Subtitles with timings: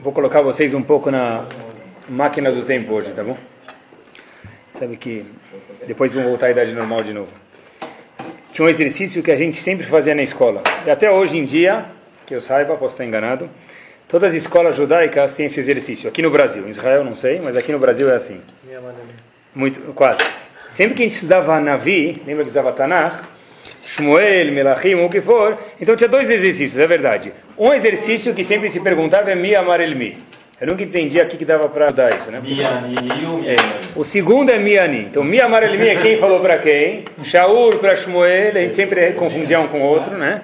[0.00, 1.44] Vou colocar vocês um pouco na
[2.08, 3.36] máquina do tempo hoje, tá bom?
[4.74, 5.26] Sabe que
[5.88, 7.28] depois vão voltar à idade normal de novo.
[8.52, 10.62] Tinha um exercício que a gente sempre fazia na escola.
[10.86, 11.84] E até hoje em dia,
[12.24, 13.50] que eu saiba, posso estar enganado,
[14.06, 16.08] todas as escolas judaicas têm esse exercício.
[16.08, 18.40] Aqui no Brasil, em Israel não sei, mas aqui no Brasil é assim.
[19.52, 20.20] Muito, quase.
[20.68, 23.24] Sempre que a gente estudava Navi, lembra que estudava Tanakh,
[23.88, 25.56] Shmuel, Melachim, o que for.
[25.80, 27.32] Então tinha dois exercícios, é verdade.
[27.56, 30.18] Um exercício que sempre se perguntava é Mi Amar El Mi.
[30.60, 32.40] Eu nunca entendi aqui que dava para dar isso, né?
[32.42, 33.56] Miani o É.
[33.96, 35.06] O segundo é Miani.
[35.10, 37.04] Então, Mi Amar El Mi é quem falou para quem.
[37.22, 40.42] Shaul para Shmuel, a gente sempre confundia um com o outro, né?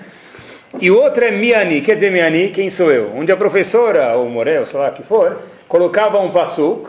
[0.80, 1.82] E o outro é Miani.
[1.82, 3.12] Quer dizer, Miani, quem sou eu?
[3.14, 6.88] Onde a professora, ou Morel, sei lá que for, colocava um passuk.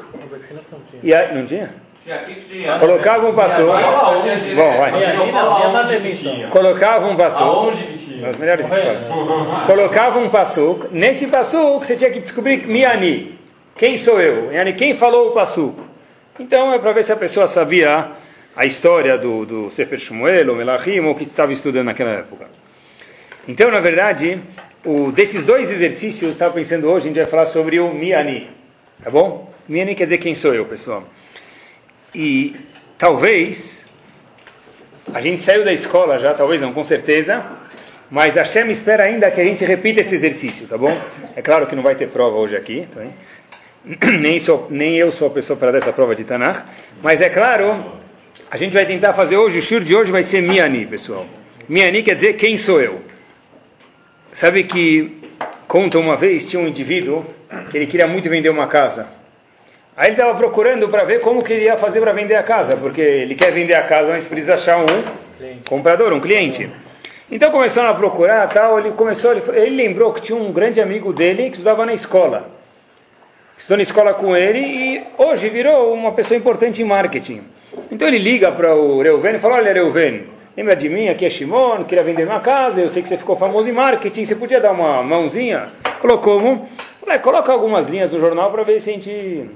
[1.03, 1.84] E aí, não tinha?
[2.79, 3.65] Colocava um passuk.
[4.55, 4.91] Bom, vai.
[6.49, 7.73] Colocava um tinha?
[8.21, 9.65] Nas melhores escolas.
[9.65, 10.87] Colocava um passuk.
[10.91, 13.39] Nesse passuk você tinha que descobrir Miani.
[13.75, 14.51] Quem sou eu?
[14.51, 15.75] Yani, quem falou o passuk?
[16.39, 18.11] Então é para ver se a pessoa sabia
[18.55, 22.45] a história do, do Sefer Shmuel ou Melachim ou que estava estudando naquela época.
[23.47, 24.39] Então, na verdade,
[24.85, 28.49] o, desses dois exercícios, estava pensando hoje, a gente vai falar sobre o Miani.
[29.03, 29.51] Tá bom?
[29.67, 31.03] Miani quer dizer quem sou eu, pessoal.
[32.15, 32.55] E
[32.97, 33.85] talvez
[35.13, 37.45] a gente saiu da escola já, talvez não, com certeza.
[38.09, 40.95] Mas a Hashem espera ainda que a gente repita esse exercício, tá bom?
[41.35, 43.01] É claro que não vai ter prova hoje aqui, tá
[44.19, 46.65] nem, sou, nem eu sou a pessoa para dar essa prova de Tanakh.
[47.03, 47.85] Mas é claro,
[48.49, 51.25] a gente vai tentar fazer hoje, o shur de hoje vai ser Miani, pessoal.
[51.67, 53.01] Miani quer dizer quem sou eu.
[54.31, 55.17] Sabe que,
[55.67, 57.25] conta uma vez, tinha um indivíduo
[57.69, 59.07] que ele queria muito vender uma casa.
[59.97, 62.75] Aí ele estava procurando para ver como que ele ia fazer para vender a casa,
[62.75, 65.03] porque ele quer vender a casa, mas precisa achar um
[65.69, 66.69] comprador, um cliente.
[67.31, 71.13] Então começaram a procurar, tal, ele começou, ele, ele lembrou que tinha um grande amigo
[71.13, 72.49] dele que estudava na escola.
[73.57, 77.41] Estudou na escola com ele e hoje virou uma pessoa importante em marketing.
[77.89, 80.25] Então ele liga para o Reuven e fala, olha Reuven,
[80.57, 83.37] lembra de mim, aqui é Shimon, queria vender uma casa, eu sei que você ficou
[83.37, 85.67] famoso em marketing, você podia dar uma mãozinha?
[86.01, 86.69] Colocou como?
[86.99, 89.49] Falei, coloca algumas linhas no jornal para ver se a gente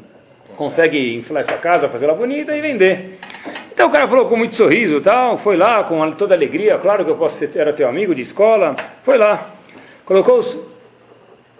[0.59, 3.17] consegue inflar essa casa, fazer ela bonita e vender.
[3.71, 7.09] Então o cara falou com muito sorriso tal, foi lá com toda alegria, claro que
[7.09, 9.51] eu posso ser, era teu amigo de escola, foi lá,
[10.03, 10.59] colocou os,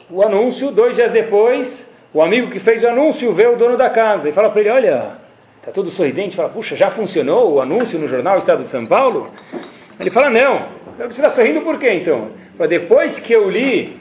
[0.09, 3.89] o anúncio, dois dias depois, o amigo que fez o anúncio vê o dono da
[3.89, 5.11] casa e fala para ele, olha,
[5.63, 9.31] tá todo sorridente, fala, puxa, já funcionou o anúncio no jornal Estado de São Paulo?
[9.97, 10.63] Ele fala, não,
[10.97, 12.31] você está sorrindo por quê então?
[12.57, 13.97] Fala, depois que eu li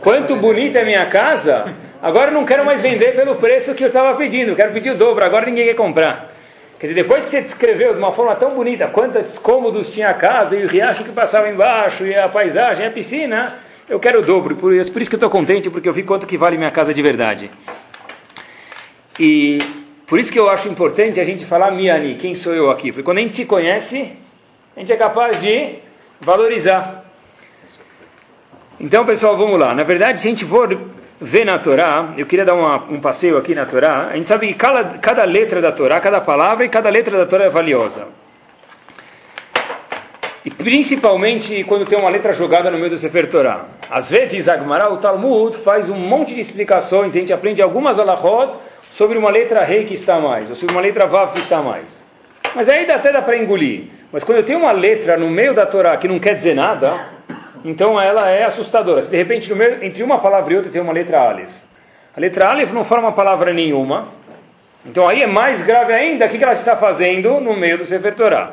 [0.00, 4.16] quanto bonita é minha casa, agora não quero mais vender pelo preço que eu estava
[4.16, 6.32] pedindo, quero pedir o dobro, agora ninguém quer comprar.
[6.78, 10.14] Quer dizer, depois que você descreveu de uma forma tão bonita quantos cômodos tinha a
[10.14, 13.54] casa e o riacho que passava embaixo e a paisagem, a piscina,
[13.88, 14.56] eu quero o dobro.
[14.56, 16.70] Por isso, por isso que eu estou contente, porque eu vi quanto que vale minha
[16.70, 17.50] casa de verdade.
[19.18, 19.58] E
[20.06, 22.88] por isso que eu acho importante a gente falar Miani, quem sou eu aqui?
[22.88, 24.12] Porque quando a gente se conhece,
[24.76, 25.76] a gente é capaz de
[26.20, 27.03] valorizar.
[28.80, 29.72] Então, pessoal, vamos lá.
[29.74, 30.76] Na verdade, se a gente for
[31.20, 34.08] ver na Torá, eu queria dar uma, um passeio aqui na Torá.
[34.08, 37.26] A gente sabe que cada, cada letra da Torá, cada palavra e cada letra da
[37.26, 38.08] Torá é valiosa.
[40.44, 43.64] E principalmente quando tem uma letra jogada no meio do Sefer Torá.
[43.88, 48.54] Às vezes, Agmará, o Talmud, faz um monte de explicações, a gente aprende algumas alahot
[48.92, 52.02] sobre uma letra rei que está mais, ou sobre uma letra vav que está mais.
[52.54, 53.84] Mas aí até dá para engolir.
[54.12, 57.13] Mas quando eu tenho uma letra no meio da Torá que não quer dizer nada,
[57.64, 59.00] então ela é assustadora.
[59.00, 61.50] Se de repente meio, entre uma palavra e outra tem uma letra Aleph.
[62.14, 64.08] A letra Aleph não forma palavra nenhuma.
[64.84, 68.14] Então aí é mais grave ainda o que ela está fazendo no meio do Sefer
[68.14, 68.52] Torá.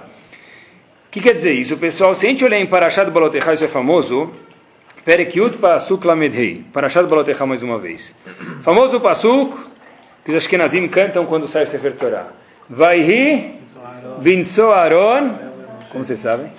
[1.07, 2.15] O que quer dizer isso, pessoal?
[2.15, 4.31] Se a gente olhar em Parashat Balotechá, isso é famoso.
[5.03, 6.63] Perek Yud Pasuk Lamedhei.
[6.71, 8.15] Parashat Balotechá mais uma vez.
[8.63, 9.57] Famoso Pasuk
[10.23, 12.27] que os Ashkenazim cantam quando sai o Sefer Torá.
[12.69, 13.59] Vaihi
[14.19, 15.35] Vinso Aaron.
[15.91, 16.49] Como vocês sabem?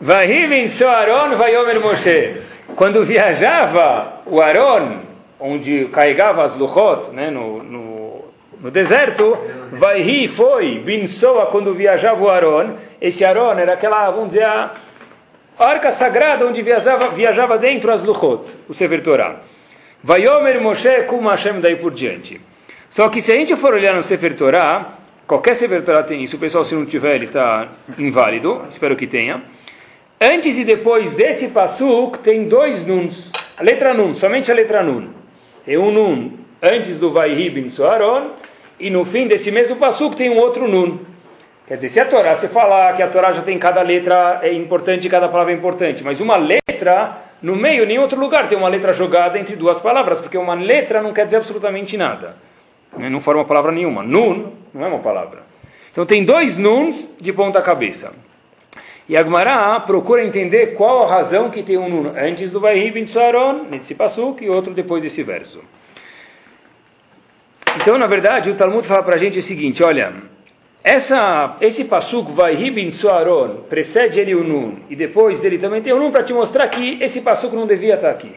[0.00, 2.42] Vaihi Vinso Aaron Vaiomer Moshe.
[2.74, 4.98] Quando viajava o Aaron,
[5.38, 8.24] onde carregava as luchot, né, no, no,
[8.60, 9.38] no deserto,
[9.72, 14.74] Vaihi foi, Vinsoa, quando viajava o Aaron, esse Aaron era aquela, vamos dizer, a
[15.58, 19.36] arca sagrada onde viajava, viajava dentro as luchot, o Sefer Torah.
[20.02, 22.40] Vaiomer Moshe Kum Hashem daí por diante.
[22.90, 26.36] Só que se a gente for olhar no Sefer Torah, qualquer Sefer Torah tem isso,
[26.36, 29.42] o pessoal se não tiver ele está inválido, espero que tenha.
[30.24, 35.08] Antes e depois desse pasuk tem dois nuns, a letra nun, somente a letra nun.
[35.66, 36.30] Tem um nun
[36.62, 38.30] antes do Vaihi bin Soaron,
[38.80, 40.98] e no fim desse mesmo pasuk tem um outro nun.
[41.66, 44.50] Quer dizer, se a Torá, se falar que a Torá já tem cada letra é
[44.50, 48.70] importante, cada palavra é importante, mas uma letra no meio, nem outro lugar, tem uma
[48.70, 52.36] letra jogada entre duas palavras, porque uma letra não quer dizer absolutamente nada.
[52.96, 53.10] Né?
[53.10, 54.02] Não forma palavra nenhuma.
[54.02, 55.42] Nun não é uma palavra.
[55.92, 58.23] Então tem dois nuns de ponta cabeça.
[59.06, 63.64] E Agmará procura entender qual a razão que tem um nun antes do Vayhi Suaron,
[63.70, 65.62] nesse passuk, e outro depois desse verso.
[67.76, 70.14] Então, na verdade, o Talmud fala para a gente o seguinte, olha,
[70.82, 75.92] essa, esse passuk Vayhi bin Suaron precede ele o nun, e depois dele também tem
[75.92, 78.36] o nun para te mostrar que esse passuk não devia estar aqui.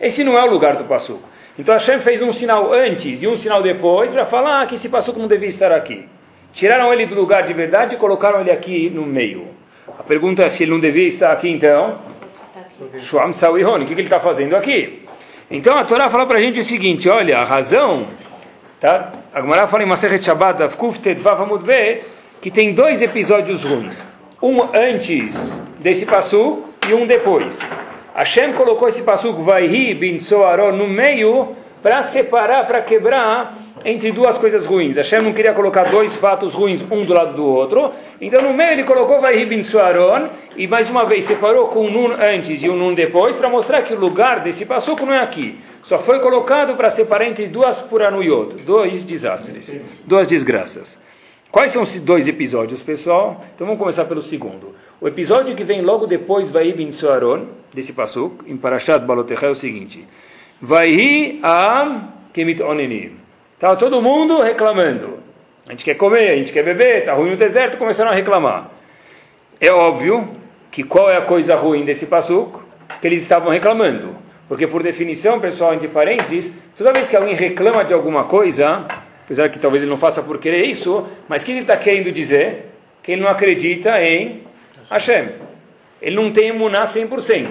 [0.00, 1.20] Esse não é o lugar do passuk.
[1.56, 5.18] Então Hashem fez um sinal antes e um sinal depois para falar que esse passuk
[5.18, 6.08] não devia estar aqui.
[6.52, 9.57] Tiraram ele do lugar de verdade e colocaram ele aqui no meio.
[9.98, 11.98] A pergunta é se ele não devia estar aqui então.
[13.00, 15.04] Shuam Sawihon, o que ele está fazendo aqui?
[15.50, 18.06] Então a Torá fala para a gente o seguinte: olha, a razão,
[18.80, 19.12] tá?
[19.32, 22.02] A Gemara fala em Maseret Shabbat, Avkuf Tedvav Amud Be,
[22.40, 24.04] que tem dois episódios ruins.
[24.42, 27.58] Um antes desse passo e um depois.
[28.14, 34.36] Hashem colocou esse passo Vaihi bin Soaron no meio para separar, para quebrar entre duas
[34.38, 34.96] coisas ruins.
[34.96, 37.92] Hashem não queria colocar dois fatos ruins um do lado do outro.
[38.20, 41.90] Então no meio ele colocou Vai bin Suaron e mais uma vez separou com um
[41.90, 45.20] nun antes e um nun depois para mostrar que o lugar desse passuco não é
[45.20, 45.58] aqui.
[45.82, 50.98] Só foi colocado para separar entre duas puranuyot, dois desastres, duas desgraças.
[51.50, 53.42] Quais são os dois episódios, pessoal?
[53.54, 54.74] Então vamos começar pelo segundo.
[55.00, 59.50] O episódio que vem logo depois Vai bin Suaron, desse passuco, em Parashat Balotecha, é
[59.50, 60.06] o seguinte.
[60.60, 63.27] Vai am kemit onenim.
[63.58, 65.18] Estava todo mundo reclamando.
[65.66, 68.70] A gente quer comer, a gente quer beber, está ruim no deserto, começaram a reclamar.
[69.60, 70.28] É óbvio
[70.70, 72.64] que qual é a coisa ruim desse passuco?
[73.00, 74.14] Que eles estavam reclamando.
[74.46, 78.86] Porque, por definição, pessoal, entre parênteses, toda vez que alguém reclama de alguma coisa,
[79.24, 82.12] apesar que talvez ele não faça por querer isso, mas o que ele está querendo
[82.12, 82.66] dizer?
[83.02, 84.44] Que ele não acredita em
[84.88, 85.30] Hashem.
[86.00, 87.48] Ele não tem emuná 100%.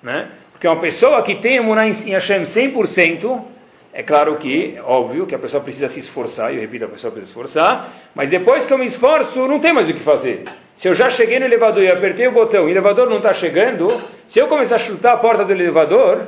[0.00, 0.28] Né?
[0.52, 3.53] Porque uma pessoa que tem emuná em Hashem 100%,
[3.96, 7.12] é claro que, é óbvio, que a pessoa precisa se esforçar, eu repito, a pessoa
[7.12, 10.42] precisa se esforçar, mas depois que eu me esforço, não tem mais o que fazer.
[10.74, 13.32] Se eu já cheguei no elevador e apertei o botão e o elevador não está
[13.32, 13.88] chegando,
[14.26, 16.26] se eu começar a chutar a porta do elevador,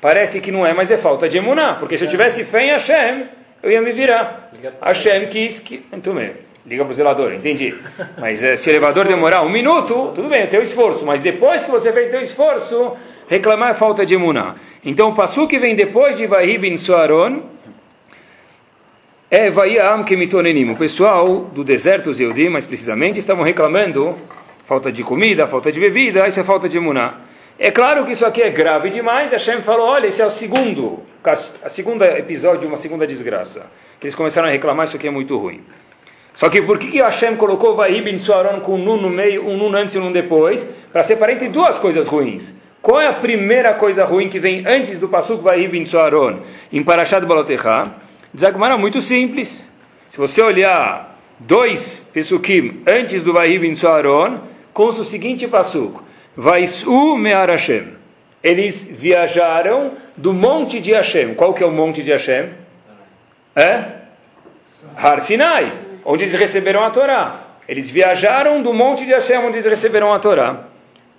[0.00, 2.70] parece que não é, mas é falta de emuná, porque se eu tivesse fé em
[2.70, 3.26] Hashem,
[3.62, 4.50] eu ia me virar.
[4.80, 5.84] Hashem quis que...
[5.92, 6.32] Muito bem,
[6.64, 7.74] liga para o zelador, entendi.
[8.16, 11.66] Mas é, se o elevador demorar um minuto, tudo bem, eu tenho esforço, mas depois
[11.66, 12.96] que você fez teu esforço,
[13.28, 14.56] reclamar é falta de emuná.
[14.84, 17.42] Então o passo que vem depois de Vahi bin Suaron
[19.30, 20.70] é Vayam Kemitonenim.
[20.70, 24.16] O pessoal do deserto Zeudim, mais precisamente, estavam reclamando
[24.64, 27.20] falta de comida, falta de bebida, isso é falta de emuná.
[27.58, 29.32] É claro que isso aqui é grave demais.
[29.32, 33.66] Hashem falou: olha, esse é o segundo, a segunda episódio, uma segunda desgraça.
[34.00, 35.60] Que eles começaram a reclamar, isso aqui é muito ruim.
[36.34, 39.56] Só que por que, Hashem colocou Vahi bin Suaron com um nun no meio, um
[39.56, 40.62] nun antes e um nun depois?
[40.92, 42.54] Para separar entre duas coisas ruins.
[42.88, 46.40] Qual é a primeira coisa ruim que vem antes do Pasuk Vahi bin Soaron
[46.72, 47.92] em Parashat Balotecha?
[48.34, 49.70] Zagmara muito simples.
[50.08, 54.38] Se você olhar dois Pesukim antes do Vahi bin Soaron,
[54.72, 56.00] consta o seguinte Pasuk:
[56.34, 57.88] Vaisu Me'ar Hashem.
[58.42, 61.34] Eles viajaram do monte de Hashem.
[61.34, 62.54] Qual que é o monte de Hashem?
[63.54, 63.84] É?
[64.96, 65.70] Har Sinai,
[66.06, 67.40] onde eles receberam a Torá.
[67.68, 70.67] Eles viajaram do monte de Hashem, onde eles receberam a Torá.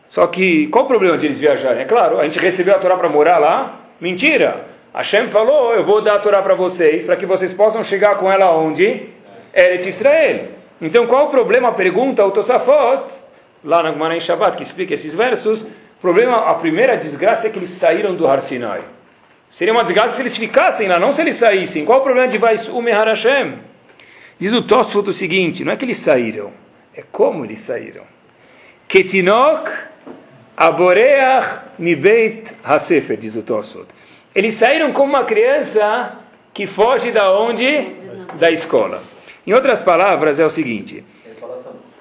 [0.09, 1.83] Só que, qual o problema de eles viajarem?
[1.83, 3.79] É claro, a gente recebeu a Torá para morar lá?
[4.01, 4.65] Mentira!
[4.93, 8.31] Hashem falou, eu vou dar a Torá para vocês, para que vocês possam chegar com
[8.31, 9.07] ela onde?
[9.53, 10.47] Eretz Israel.
[10.81, 11.71] Então, qual o problema?
[11.73, 13.11] Pergunta o Tosafot,
[13.63, 15.65] lá na Gemara em Shabbat, que explica esses versos.
[16.01, 18.81] Problema, a primeira desgraça é que eles saíram do Har Sinai.
[19.51, 21.85] Seria uma desgraça se eles ficassem lá, não se eles saíssem.
[21.85, 23.59] Qual o problema de Vais Umehar Hashem?
[24.39, 26.51] Diz o Tosfot o seguinte, não é que eles saíram,
[26.95, 28.03] é como eles saíram.
[28.87, 29.69] Ketinok
[30.59, 33.85] Aboreach Mibeit Hasefer, diz o Tosot.
[34.35, 36.17] Eles saíram como uma criança
[36.53, 37.65] que foge da onde?
[38.37, 39.01] Da escola.
[39.47, 41.01] Em outras palavras, é o seguinte: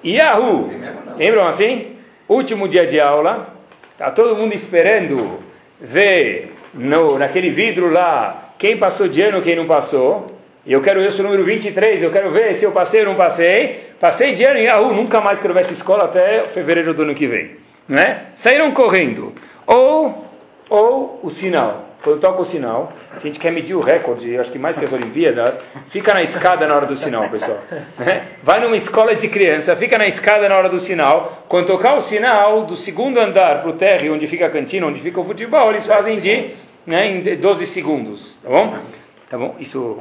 [0.03, 0.71] Yahoo!
[1.17, 1.95] Lembram assim?
[2.27, 3.55] Último dia de aula,
[3.93, 5.39] está todo mundo esperando
[5.79, 10.27] ver no, naquele vidro lá quem passou de ano quem não passou.
[10.67, 13.15] Eu quero, eu sou o número 23, eu quero ver se eu passei ou não
[13.15, 13.85] passei.
[14.01, 17.15] Passei de ano em Yahoo, nunca mais quero ver essa escola até fevereiro do ano
[17.15, 18.27] que vem né?
[18.35, 19.33] saíram correndo.
[19.65, 20.25] Ou,
[20.69, 21.89] ou o sinal.
[22.01, 24.85] Quando toca o sinal, se a gente quer medir o recorde, acho que mais que
[24.85, 27.59] as Olimpíadas, fica na escada na hora do sinal, pessoal.
[27.97, 28.23] Né?
[28.41, 31.43] Vai numa escola de criança, fica na escada na hora do sinal.
[31.49, 35.01] Quando tocar o sinal do segundo andar para o térreo, onde fica a cantina, onde
[35.01, 36.51] fica o futebol, eles fazem de
[36.87, 38.37] né, em 12 segundos.
[38.41, 38.77] Tá bom?
[39.29, 39.55] Tá bom?
[39.59, 39.99] Isso.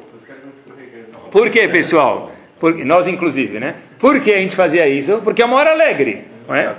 [1.33, 2.31] Por que, pessoal?
[2.61, 2.77] Por...
[2.77, 3.75] Nós, inclusive, né?
[3.99, 5.21] Por que a gente fazia isso?
[5.25, 6.38] Porque é uma hora alegre.
[6.49, 6.75] É?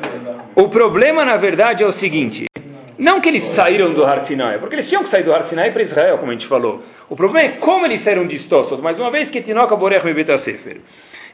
[0.55, 2.45] O problema, na verdade, é o seguinte:
[2.97, 5.71] Não que eles saíram do Har Sinai, porque eles tinham que sair do Har Sinai
[5.71, 6.83] para Israel, como a gente falou.
[7.07, 8.79] O problema é como eles saíram distosos.
[8.79, 10.35] Mais uma vez, que Tinoca Borech Mebeta.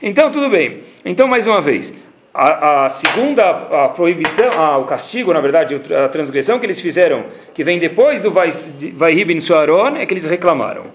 [0.02, 0.84] Então, tudo bem.
[1.06, 1.96] Então, mais uma vez,
[2.34, 7.26] a, a segunda a proibição, a, o castigo, na verdade, a transgressão que eles fizeram,
[7.54, 10.88] que vem depois do Vaihib bin Suaron, é que eles reclamaram.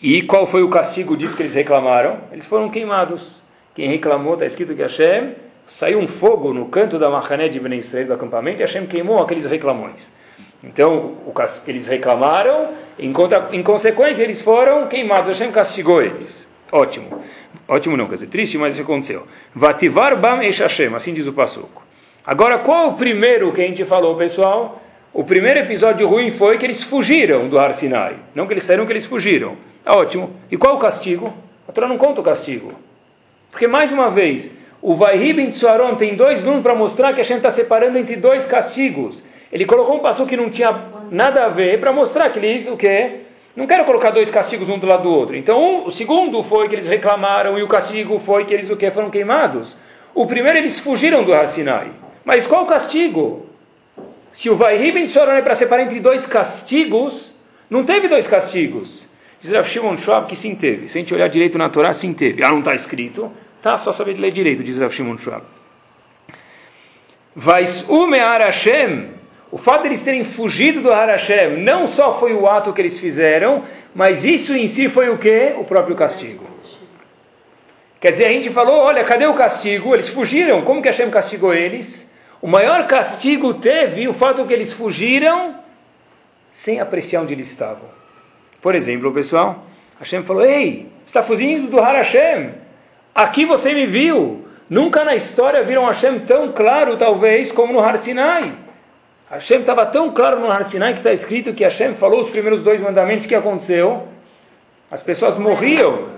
[0.00, 2.18] E qual foi o castigo disso que eles reclamaram?
[2.30, 3.42] Eles foram queimados.
[3.74, 5.32] Quem reclamou, está escrito que Hashem
[5.66, 9.46] saiu um fogo no canto da Mahané de Ben do acampamento e Hashem queimou aqueles
[9.46, 10.12] reclamões.
[10.62, 11.32] Então, o,
[11.66, 15.28] eles reclamaram, em, conta, em consequência, eles foram queimados.
[15.28, 16.48] Hashem castigou eles.
[16.72, 17.22] Ótimo.
[17.68, 19.26] Ótimo não, quer dizer, triste, mas isso aconteceu.
[19.54, 21.82] Vativar bam e Hashem, assim diz o Passuco.
[22.26, 24.80] Agora, qual o primeiro que a gente falou, pessoal?
[25.12, 28.16] O primeiro episódio ruim foi que eles fugiram do Har Sinai.
[28.34, 29.56] Não que eles saíram, que eles fugiram.
[29.84, 30.34] É ótimo.
[30.50, 31.32] E qual o castigo?
[31.68, 32.72] A Torá não conta o castigo.
[33.50, 34.50] Porque, mais uma vez,
[34.84, 38.16] o Vaihib em Tsuaron tem dois números para mostrar que a gente está separando entre
[38.16, 39.24] dois castigos.
[39.50, 40.78] Ele colocou um passo que não tinha
[41.10, 43.20] nada a ver para mostrar que eles, o quê?
[43.56, 45.36] Não quero colocar dois castigos um do lado do outro.
[45.36, 48.76] Então, um, o segundo foi que eles reclamaram e o castigo foi que eles o
[48.76, 48.90] quê?
[48.90, 49.74] Foram queimados.
[50.14, 51.90] O primeiro, eles fugiram do Har Sinai.
[52.22, 53.46] Mas qual o castigo?
[54.32, 57.32] Se o Vaihib em Tsuaron é para separar entre dois castigos,
[57.70, 59.08] não teve dois castigos.
[59.40, 60.88] Diz Rav Shimon Schwab que sim teve.
[60.88, 62.44] Se a gente olhar direito na Torá, sim teve.
[62.44, 63.32] Ah, não está escrito.
[63.64, 65.42] Tá, só saber ler direito, diz Rav Shimon Schwab.
[67.34, 69.08] Vais umear Hashem.
[69.50, 72.82] O fato de eles terem fugido do Har Hashem não só foi o ato que
[72.82, 75.54] eles fizeram, mas isso em si foi o que?
[75.58, 76.46] O próprio castigo.
[77.98, 79.94] Quer dizer, a gente falou, olha, cadê o castigo?
[79.94, 80.60] Eles fugiram.
[80.60, 82.12] Como que Hashem castigou eles?
[82.42, 85.58] O maior castigo teve o fato que eles fugiram
[86.52, 87.88] sem apreciar onde eles estavam.
[88.60, 89.64] Por exemplo, pessoal,
[89.98, 92.63] Hashem falou: Ei, está fugindo do Har Hashem.
[93.14, 94.44] Aqui você me viu.
[94.68, 98.54] Nunca na história viram Hashem tão claro, talvez, como no Har Sinai.
[99.30, 102.62] Hashem estava tão claro no Har Sinai que está escrito que Hashem falou os primeiros
[102.62, 104.08] dois mandamentos que aconteceu.
[104.90, 106.08] As pessoas morriam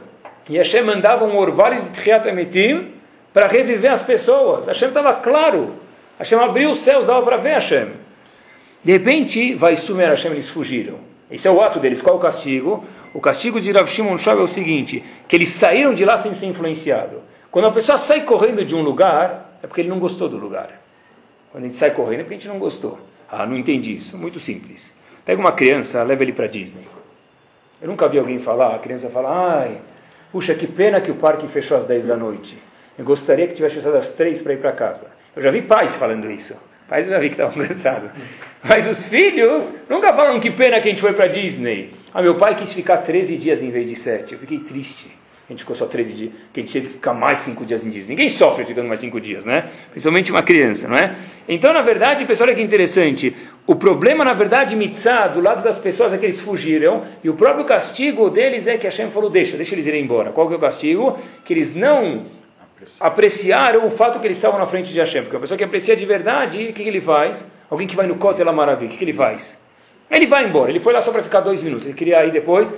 [0.48, 2.92] e Hashem mandava um orvalho de Tchiat Emitim
[3.32, 4.66] para reviver as pessoas.
[4.66, 5.74] Hashem estava claro.
[6.18, 7.88] Hashem abriu os céus, dava para ver Hashem.
[8.82, 10.98] De repente, vai sumir Hashem, eles fugiram.
[11.30, 12.00] Esse é o ato deles.
[12.00, 12.84] Qual o castigo?
[13.16, 16.34] O castigo de Rav Shimon Shov é o seguinte, que eles saíram de lá sem
[16.34, 17.22] ser influenciado.
[17.50, 20.68] Quando a pessoa sai correndo de um lugar, é porque ele não gostou do lugar.
[21.50, 22.98] Quando a gente sai correndo é porque a gente não gostou.
[23.26, 24.18] Ah, não entendi isso.
[24.18, 24.92] Muito simples.
[25.24, 26.86] Pega uma criança, leva ele para Disney.
[27.80, 29.78] Eu nunca vi alguém falar, a criança fala, ai,
[30.30, 32.58] puxa, que pena que o parque fechou às 10 da noite.
[32.98, 35.06] Eu gostaria que tivesse fechado às 3 para ir para casa.
[35.34, 36.54] Eu já vi pais falando isso.
[36.86, 38.10] Pais eu já vi que estavam cansados.
[38.62, 41.94] Mas os filhos nunca falam que pena que a gente foi para Disney.
[42.16, 44.32] Ah, meu pai quis ficar 13 dias em vez de 7.
[44.32, 45.14] Eu fiquei triste.
[45.46, 47.84] A gente ficou só 13 dias, que a gente teve que ficar mais 5 dias
[47.84, 48.08] em Disney.
[48.08, 49.68] Ninguém sofre ficando mais 5 dias, né?
[49.90, 51.14] Principalmente uma criança, não é?
[51.46, 53.36] Então, na verdade, pessoal, olha que interessante.
[53.66, 57.34] O problema, na verdade, mitzá, do lado das pessoas é que eles fugiram, e o
[57.34, 60.32] próprio castigo deles é que Hashem falou, deixa, deixa eles irem embora.
[60.32, 61.18] Qual que é o castigo?
[61.44, 62.24] Que eles não
[62.98, 65.24] apreciaram o fato que eles estavam na frente de Hashem.
[65.24, 67.46] Porque a pessoa que aprecia de verdade, o que, que ele faz?
[67.68, 69.65] Alguém que vai no Kotel Maravilha, o que, que ele faz?
[70.10, 72.72] Ele vai embora, ele foi lá só para ficar dois minutos, ele queria ir depois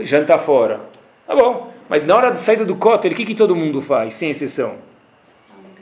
[0.00, 0.80] jantar fora.
[1.26, 4.14] Tá bom, mas na hora de saída do Kotel, o que, que todo mundo faz,
[4.14, 4.76] sem exceção?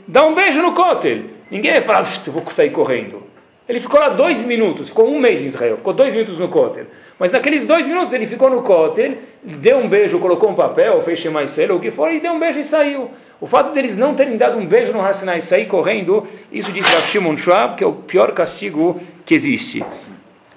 [0.08, 1.24] Dá um beijo no Kotel.
[1.50, 3.22] Ninguém vai falar, vou sair correndo.
[3.68, 6.86] Ele ficou lá dois minutos, ficou um mês em Israel, ficou dois minutos no Kotel.
[7.18, 11.24] Mas naqueles dois minutos ele ficou no Kotel, deu um beijo, colocou um papel, fez
[11.26, 13.10] mais cedo, o que for, e deu um beijo e saiu.
[13.40, 16.86] O fato deles não terem dado um beijo no Hassinai e sair correndo, isso diz
[16.86, 19.84] Rav Shimon Schwab, que é o pior castigo que existe.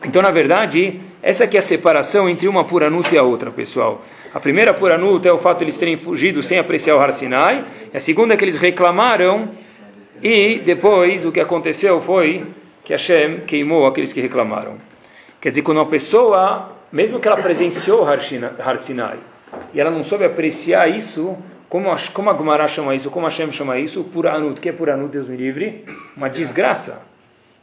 [0.03, 4.01] Então, na verdade, essa é a separação entre uma Puranut e a outra, pessoal.
[4.33, 7.65] A primeira Puranut é o fato de eles terem fugido sem apreciar o Har Sinai.
[7.93, 9.49] E a segunda é que eles reclamaram
[10.21, 12.45] e depois o que aconteceu foi
[12.83, 14.75] que Hashem queimou aqueles que reclamaram.
[15.41, 19.17] Quer dizer, quando uma pessoa, mesmo que ela presenciou Har Sinai,
[19.73, 21.37] e ela não soube apreciar isso,
[21.69, 24.59] como como a Gemara chama isso, como Hashem chama isso, Puranut.
[24.59, 25.85] O que é Puranut, Deus me livre?
[26.15, 27.01] Uma desgraça.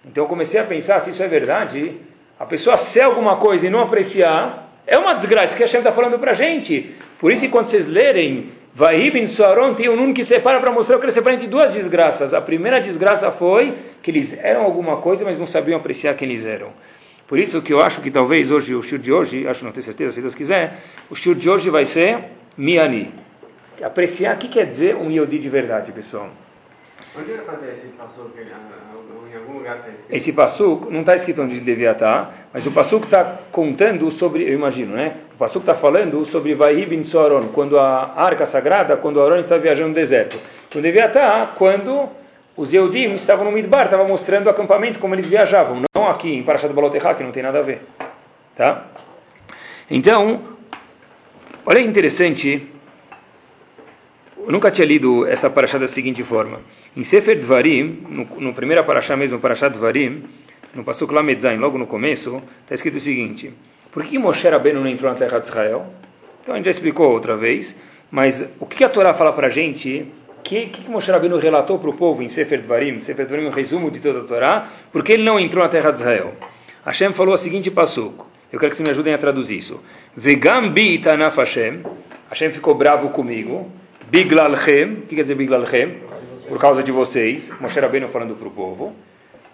[0.05, 1.97] Então eu comecei a pensar se isso é verdade.
[2.39, 5.93] A pessoa ser alguma coisa e não apreciar, é uma desgraça que a Hashem está
[5.93, 6.95] falando para a gente.
[7.19, 10.99] Por isso, quando vocês lerem Vahib em Suaron, tem um número que separa para mostrar
[10.99, 12.35] que ele separa entre duas desgraças.
[12.35, 16.45] A primeira desgraça foi que eles eram alguma coisa, mas não sabiam apreciar quem eles
[16.45, 16.73] eram.
[17.27, 19.85] Por isso que eu acho que talvez hoje, o show de hoje, acho não tenho
[19.85, 20.75] certeza, se Deus quiser,
[21.11, 22.25] o show de hoje vai ser
[22.57, 23.13] Miani
[23.83, 26.31] apreciar o que quer dizer um Yodi de verdade, pessoal.
[27.19, 27.89] Onde acontece esse
[30.11, 34.55] Esse passuco não está escrito onde devia estar, mas o passuco está contando sobre, eu
[34.55, 35.17] imagino, né?
[35.35, 39.57] O passuco está falando sobre Vaihib bin Soaron, quando a arca sagrada, quando Aaron está
[39.59, 40.39] viajando no deserto.
[40.69, 42.09] Então devia estar quando
[42.57, 46.43] os Eudim estavam no Midbar, estavam mostrando o acampamento, como eles viajavam, não aqui em
[46.43, 47.83] Parashat Balotechá, que não tem nada a ver.
[48.57, 48.85] Tá?
[49.91, 50.41] Então,
[51.67, 52.67] olha que interessante,
[54.47, 56.61] eu nunca tinha lido essa Parashat da seguinte forma.
[56.97, 60.23] Em Sefer Dvarim, no, no primeiro Parashat mesmo, Parashat Dvarim,
[60.75, 63.53] no Pasuk Lamedzain, logo no começo, está escrito o seguinte,
[63.91, 65.87] por que Moshe Rabbeinu não entrou na terra de Israel?
[66.41, 67.79] Então a gente já explicou outra vez,
[68.11, 70.07] mas o que a Torá fala para a gente
[70.47, 73.01] que, que, que Moshe Rabbeinu relatou para o povo em Sefer Dvarim?
[73.01, 74.69] Sefer Dvarim é um resumo de toda a Torá.
[74.93, 76.35] Porque ele não entrou na terra de Israel?
[76.85, 78.31] Hashem falou o seguinte passuco.
[78.53, 79.83] Eu quero que vocês me ajudem a traduzir isso.
[80.17, 81.03] Vegam bi
[81.37, 81.83] Hashem.
[82.31, 83.69] Hashem ficou bravo comigo.
[84.11, 84.93] Biglalchem.
[84.93, 85.97] O que quer dizer biglalchem?
[86.49, 87.53] Por causa de vocês.
[87.61, 88.95] Moshe Rabbeinu falando para o povo.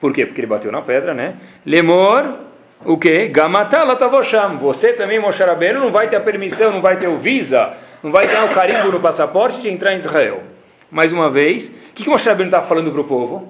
[0.01, 0.27] Por quê?
[0.27, 1.37] Porque ele bateu na pedra, né?
[1.65, 2.39] Lemor,
[2.85, 3.29] o quê?
[3.29, 4.59] Gamatala tavosham.
[4.59, 8.11] Você também, Moshe Rabbeinu, não vai ter a permissão, não vai ter o visa, não
[8.11, 10.43] vai ter o carimbo no passaporte de entrar em Israel
[10.93, 11.69] mais uma vez.
[11.69, 13.49] O que, que Moshe Rabbeinu está falando para o povo?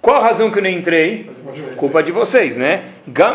[0.00, 1.30] Qual a razão que eu não entrei?
[1.76, 2.84] Culpa de vocês, né?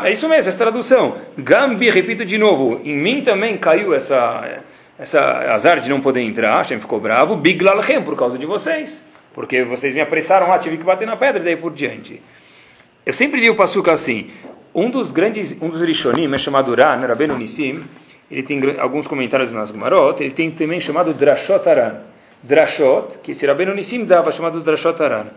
[0.06, 1.18] é isso mesmo, essa tradução.
[1.38, 4.62] Gambi, repito de novo, em mim também caiu essa,
[5.00, 5.22] essa
[5.54, 9.04] azar de não poder entrar, Hashem ficou bravo, biglalchem, por causa de vocês.
[9.34, 12.22] Porque vocês me apressaram lá, tive que bater na pedra, e daí por diante.
[13.06, 14.30] Eu sempre li o Passuca assim,
[14.76, 17.84] um dos grandes, um dos Rishonim é chamado Ran, Rabbeinu Nissim,
[18.30, 22.10] ele tem alguns comentários nas Gumarot, ele tem também chamado Drashot Aran
[22.42, 25.28] drashot, que esse Rabbeinu Nissim dava, chamado drashot aran.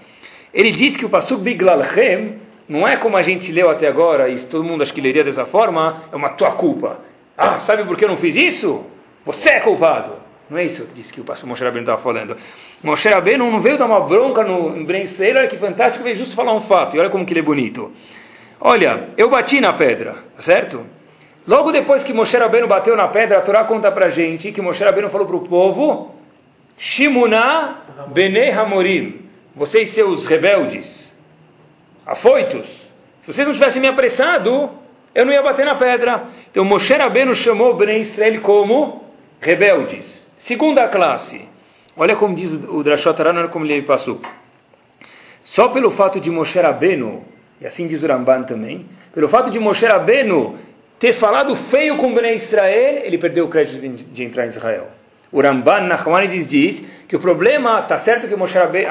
[0.52, 2.34] Ele diz que o pasuk biglalchem
[2.68, 5.44] não é como a gente leu até agora, e todo mundo acha que leria dessa
[5.44, 7.00] forma, é uma tua culpa.
[7.36, 8.84] Ah, sabe por que eu não fiz isso?
[9.24, 10.12] Você é culpado.
[10.50, 12.36] Não é isso que disse que o pastor Moshe Rabbeinu estava falando.
[12.82, 14.86] Moshe Rabbeinu não veio dar uma bronca no em
[15.34, 17.92] olha que fantástico, veio justo falar um fato, e olha como que ele é bonito.
[18.60, 20.84] Olha, eu bati na pedra, certo?
[21.46, 24.84] Logo depois que Moshe Rabbeinu bateu na pedra, a Torá conta pra gente que Moshe
[24.84, 26.14] Rabbeinu falou para o povo
[26.76, 29.22] Shimuna Bene Hamorim,
[29.54, 31.10] vocês seus rebeldes,
[32.04, 32.66] afoitos,
[33.22, 34.70] se vocês não tivessem me apressado,
[35.14, 36.24] eu não ia bater na pedra.
[36.50, 39.01] Então Moshe Rabbeinu chamou Bnei Israel como
[39.42, 40.26] rebeldes.
[40.38, 41.48] Segunda classe.
[41.96, 44.20] Olha como diz o Drashot Aran, como ele passou.
[45.42, 47.22] Só pelo fato de Moshe Rabbeinu,
[47.60, 50.56] e assim diz o Ramban também, pelo fato de Moshe Rabbeinu
[50.98, 53.80] ter falado feio com Bnei Israel, ele perdeu o crédito
[54.12, 54.86] de entrar em Israel.
[55.32, 58.88] O Ramban Nachmanides diz que o problema, está certo que Moshe Rabbeinu,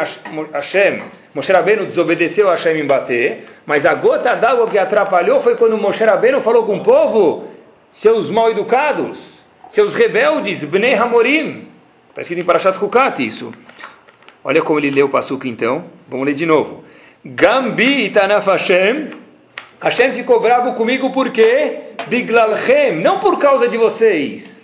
[0.52, 1.02] Hashem,
[1.34, 5.78] Moshe Rabbeinu desobedeceu a Hashem em bater, mas a gota d'água que atrapalhou foi quando
[5.78, 7.48] Moshe Rabbeinu falou com o povo,
[7.92, 9.41] seus mal educados,
[9.72, 11.68] seus rebeldes, Bnei Hamorim.
[12.10, 13.52] Está escrito em Parashat Hukat isso.
[14.44, 15.86] Olha como ele leu o Pasuk então.
[16.08, 16.84] Vamos ler de novo.
[17.26, 19.10] Gambi itanaf Hashem.
[19.82, 21.94] Hashem ficou bravo comigo por quê?
[22.08, 23.02] Biglalchem.
[23.02, 24.62] Não por causa de vocês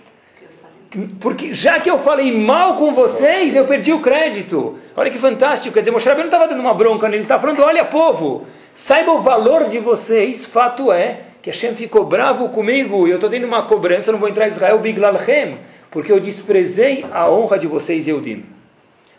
[1.20, 4.78] porque já que eu falei mal com vocês, eu perdi o crédito.
[4.96, 5.74] Olha que fantástico.
[5.74, 9.12] Quer dizer, Moshe não estava dando uma bronca nele, ele estava falando: olha, povo, saiba
[9.12, 10.46] o valor de vocês.
[10.46, 14.28] Fato é que Hashem ficou bravo comigo e eu estou tendo uma cobrança, não vou
[14.28, 18.44] entrar em Israel, Biglalchem, porque eu desprezei a honra de vocês, Eudim.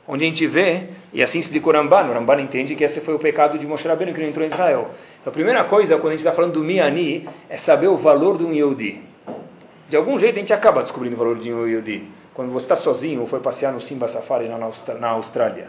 [0.06, 3.18] Onde a gente vê, e assim explicou Ramban, o Ramban entende que esse foi o
[3.18, 4.90] pecado de Moshe Rabbeinu que não entrou em Israel.
[5.20, 8.36] Então, a primeira coisa, quando a gente está falando do Miani, é saber o valor
[8.36, 9.00] de um Yehudi.
[9.88, 12.02] De algum jeito a gente acaba descobrindo o valor de um Yodi.
[12.34, 14.50] Quando você está sozinho ou foi passear no Simba Safari
[15.00, 15.68] na Austrália.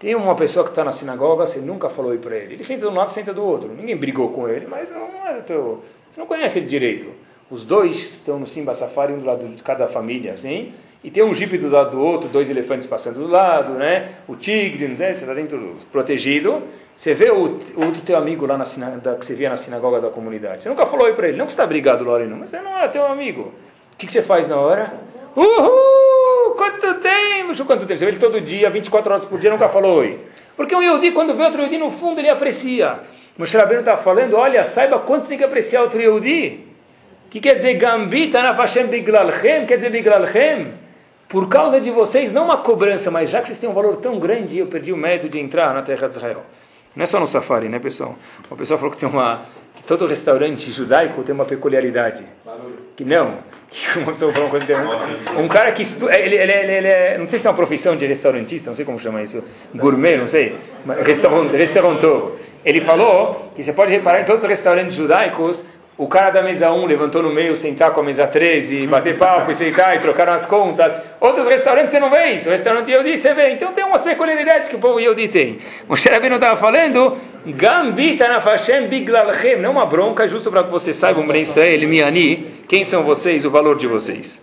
[0.00, 2.54] Tem uma pessoa que está na sinagoga, você nunca falou para ele.
[2.54, 3.68] Ele senta de um lado, senta do outro.
[3.68, 5.84] Ninguém brigou com ele, mas não é teu.
[6.10, 7.10] Você não conhece ele direito.
[7.50, 10.72] Os dois estão no Simba Safari, um do lado de cada família, assim.
[11.04, 14.12] E tem um jipe do lado do outro, dois elefantes passando do lado, né?
[14.26, 16.62] O tigre, não sei, você está dentro protegido.
[16.96, 18.64] Você vê o, outro teu amigo lá na
[18.96, 20.62] da, que você via na sinagoga da comunidade.
[20.62, 22.60] Você nunca falou aí para ele, não que você está brigado lá, não, mas você
[22.60, 23.52] não é teu amigo.
[23.92, 24.94] O que, que você faz na hora?
[25.36, 26.09] Uhul!
[26.56, 27.64] Quanto tempo?
[27.64, 27.98] Quanto tempo?
[27.98, 30.18] Você vê ele todo dia, 24 horas por dia, nunca falou oi.
[30.56, 33.00] Porque um Yehudi, quando vê outro Yehudi no fundo, ele aprecia.
[33.36, 36.66] Moshe Rabbeinu está falando, olha, saiba quanto tem que apreciar outro Yehudi.
[37.26, 39.66] O que quer dizer Gambita na Fashem Biglalchem?
[39.66, 40.74] Quer dizer Biglalchem?
[41.28, 44.18] Por causa de vocês, não uma cobrança, mas já que vocês têm um valor tão
[44.18, 46.44] grande, eu perdi o mérito de entrar na terra de Israel.
[46.94, 48.16] Não é só no safari, né, pessoal?
[48.50, 49.42] Uma pessoa falou que tem uma
[49.76, 52.24] que todo restaurante judaico tem uma peculiaridade.
[52.96, 53.38] Que não.
[53.96, 54.66] Uma pessoa falou uma coisa
[55.36, 57.56] um, um cara que estuda, ele, ele, ele, ele, é, não sei se tem uma
[57.56, 60.56] profissão de restaurantista, não sei como chama isso, gourmet, não sei,
[61.04, 62.32] restaurante, restaurantor.
[62.64, 65.62] Ele falou que você pode reparar em todos os restaurantes judaicos
[66.00, 69.50] o cara da mesa 1 levantou no meio, sentar com a mesa 13, bater papo
[69.50, 70.90] e sentar e trocaram as contas.
[71.20, 72.48] Outros restaurantes você não vê isso.
[72.48, 73.52] O restaurante Yodi você vê.
[73.52, 75.58] Então tem umas peculiaridades que o povo Yodi tem.
[75.86, 79.58] O Rabbeinu estava falando, Gambita na Fashem biglalchem.
[79.58, 83.50] Não uma bronca, justo para que vocês saibam, Ben Israel, Miani, quem são vocês, o
[83.50, 84.42] valor de vocês.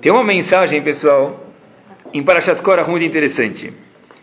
[0.00, 1.38] Tem uma mensagem, pessoal,
[2.12, 3.72] em Parashat Korah muito interessante.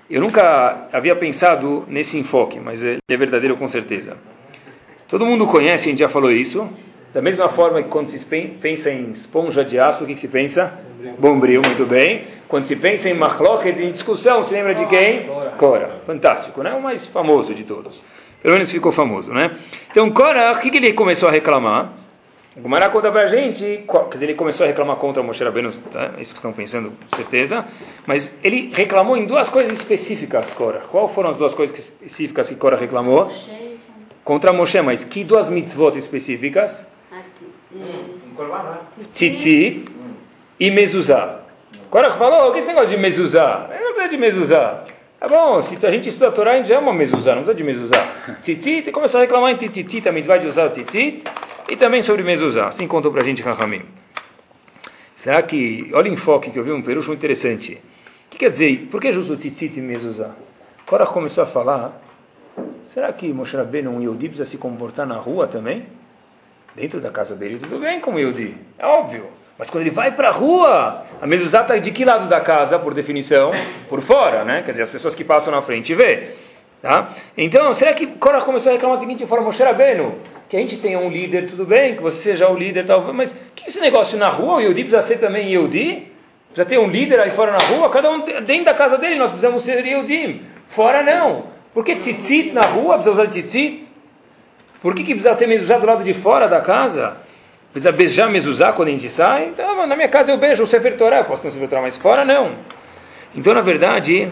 [0.09, 4.17] Eu nunca havia pensado nesse enfoque, mas ele é verdadeiro com certeza.
[5.07, 6.69] Todo mundo conhece, a gente já falou isso.
[7.13, 10.77] Da mesma forma que quando se pensa em esponja de aço, o que se pensa?
[11.17, 12.25] Bombril, muito bem.
[12.47, 15.27] Quando se pensa em machloket, em discussão, se lembra de quem?
[15.57, 16.01] Cora.
[16.05, 16.73] Fantástico, né?
[16.73, 18.03] O mais famoso de todos.
[18.41, 19.57] Pelo menos ficou famoso, né?
[19.89, 21.93] Então, Cora, o que, que ele começou a reclamar?
[22.55, 26.13] O Gumará conta pra gente, quer dizer, ele começou a reclamar contra Moshe Rabbeinu, tá?
[26.19, 27.63] isso que estão pensando, com certeza,
[28.05, 30.81] mas ele reclamou em duas coisas específicas, Cora.
[30.91, 33.31] Qual foram as duas coisas específicas que Cora reclamou?
[34.27, 36.85] Contra Moshe, mas que duas mitzvot específicas?
[39.13, 39.85] Tzitzit
[40.59, 41.39] e mezuzá.
[41.89, 43.69] Cora falou, o que é esse negócio de mezuzá?
[43.71, 44.83] Eu não precisa de mezuzá.
[45.17, 47.63] Tá bom, se a gente estuda a Torá, a gente ama mezuzá, não precisa de
[47.63, 48.05] mezuzá.
[48.43, 51.23] Tzitzit, e começou a reclamar em tzitzit, a mitzvah de usar o tzitzit,
[51.69, 52.67] e também sobre mezuzá.
[52.67, 53.83] Assim contou para a gente Rahamim.
[55.15, 57.75] Será que, olha o enfoque que eu vi um perucho interessante.
[58.25, 60.31] O que quer dizer, por que justo tzitzit e mezuzá?
[60.85, 62.06] Cora começou a falar,
[62.87, 65.85] será que Moshe Rabbeinu, um Yehudi, precisa se comportar na rua também?
[66.75, 69.25] Dentro da casa dele, tudo bem como Yehudi, é óbvio.
[69.57, 72.77] Mas quando ele vai para a rua, a mezuzá está de que lado da casa,
[72.77, 73.51] por definição?
[73.89, 74.61] Por fora, né?
[74.63, 76.29] Quer dizer, as pessoas que passam na frente vê.
[76.81, 77.09] Tá?
[77.35, 80.77] Então, será que Cora começou a reclamar da seguinte forma, Moshe Rabbeinu, que a gente
[80.77, 84.15] tenha um líder, tudo bem, que você seja o líder, tal, mas que esse negócio
[84.17, 86.07] na rua, o Yehudi precisa ser também Yehudi?
[86.53, 87.89] Precisa ter um líder aí fora na rua?
[87.89, 90.41] Cada um dentro da casa dele, nós precisamos ser Yehudi.
[90.67, 91.56] Fora não.
[91.77, 93.87] Por que tzitzit na rua, precisa usar tzitzit?
[94.81, 97.17] Por que, que precisa ter mezuzá do lado de fora da casa?
[97.71, 99.49] Precisa beijar mezuzá quando a gente sai?
[99.49, 101.83] Então, na minha casa eu beijo o Sefer Torah, eu posso ter um Sefer Torah,
[101.83, 102.53] mas fora não.
[103.35, 104.27] Então, na verdade,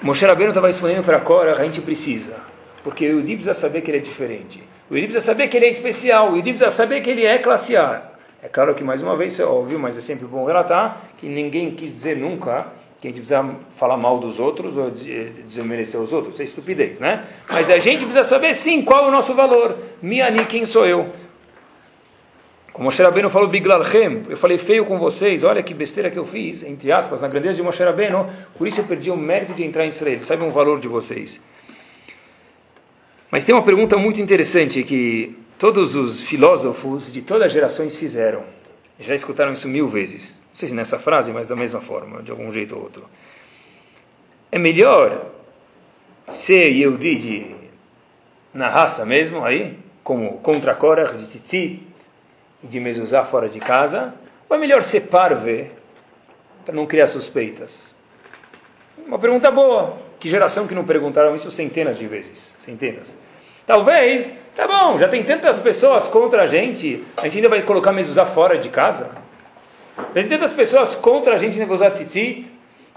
[0.00, 2.36] Moshe Rabbeinu estava respondendo para Cora, a gente precisa.
[2.84, 4.62] Porque o Yudi precisa saber que ele é diferente.
[4.88, 6.30] O Yudi precisa saber que ele é especial.
[6.30, 8.02] O Yudi precisa saber que ele é classe A.
[8.40, 11.72] É claro que, mais uma vez, é óbvio, mas é sempre bom relatar que ninguém
[11.72, 12.68] quis dizer nunca
[13.02, 16.34] que a gente precisa falar mal dos outros ou desmerecer os outros.
[16.34, 17.24] Isso é estupidez, né?
[17.50, 19.76] Mas a gente precisa saber, sim, qual é o nosso valor.
[20.00, 21.08] Miani, quem sou eu?
[22.72, 26.24] Como Moshe Rabbeinu falou, Biglalchem, eu falei feio com vocês, olha que besteira que eu
[26.24, 29.64] fiz, entre aspas, na grandeza de Moshe Rabbeinu, por isso eu perdi o mérito de
[29.64, 31.42] entrar em Israel, sabe o valor de vocês.
[33.32, 38.44] Mas tem uma pergunta muito interessante que todos os filósofos de todas as gerações fizeram.
[39.00, 40.41] Já escutaram isso mil vezes.
[40.52, 43.06] Não sei se nessa frase, mas da mesma forma, de algum jeito ou outro.
[44.50, 45.30] É melhor
[46.28, 47.56] ser Yehudi de,
[48.52, 51.82] na raça mesmo, aí, como contra Korach, de Tzitzit,
[52.62, 54.14] de mezuzá fora de casa,
[54.46, 55.70] ou é melhor ser parve,
[56.66, 57.94] para não criar suspeitas?
[59.06, 59.96] Uma pergunta boa.
[60.20, 62.54] Que geração que não perguntaram isso centenas de vezes?
[62.60, 63.16] Centenas.
[63.66, 67.90] Talvez, tá bom, já tem tantas pessoas contra a gente, a gente ainda vai colocar
[67.90, 69.21] mezuzá fora de casa?
[70.14, 72.46] Tem tantas pessoas contra a gente negociar tzitzit,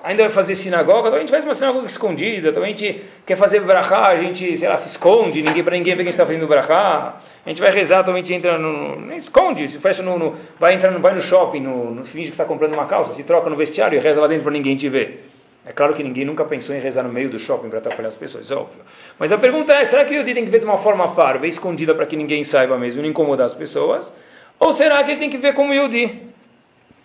[0.06, 3.36] ainda vai fazer sinagoga, então a gente faz uma sinagoga escondida, então a gente quer
[3.36, 6.22] fazer brachá, a gente, sei lá, se esconde, ninguém para ninguém ver que a gente
[6.22, 7.16] está fazendo brachá.
[7.44, 10.36] A gente vai rezar, então a gente entra no, no esconde, se fecha no, no,
[10.60, 13.24] vai entrar no, vai no shopping, no, no finge que está comprando uma calça, se
[13.24, 15.32] troca no vestiário e reza lá dentro para ninguém te ver.
[15.66, 18.16] É claro que ninguém nunca pensou em rezar no meio do shopping para atrapalhar as
[18.16, 18.84] pessoas, óbvio.
[19.18, 21.48] Mas a pergunta é, será que o Yudi tem que ver de uma forma parva,
[21.48, 24.14] escondida para que ninguém saiba mesmo, não incomodar as pessoas?
[24.60, 26.35] Ou será que ele tem que ver como Yudi?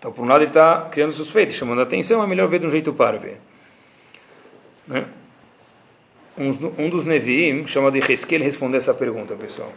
[0.00, 2.66] Então, por um lado, ele está criando suspeita, chamando a atenção, é melhor ver de
[2.66, 3.34] um jeito parve.
[4.88, 5.04] Né?
[6.38, 9.70] Um, um dos Nevi'im, chamado Heskel, respondeu essa pergunta, pessoal.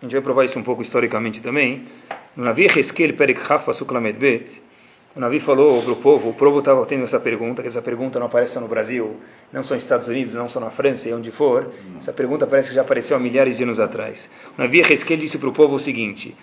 [0.00, 1.88] A gente vai provar isso um pouco historicamente também.
[2.36, 4.62] No Navi Heskel Perek Haf Pasuk Lamed Bet,
[5.16, 8.20] o Navi falou para o povo, o povo estava tendo essa pergunta, que essa pergunta
[8.20, 9.16] não aparece só no Brasil,
[9.52, 11.72] não só nos Estados Unidos, não só na França e onde for.
[11.98, 14.30] Essa pergunta parece que já apareceu há milhares de anos atrás.
[14.56, 16.36] O Navi Hezkel disse para o povo o seguinte: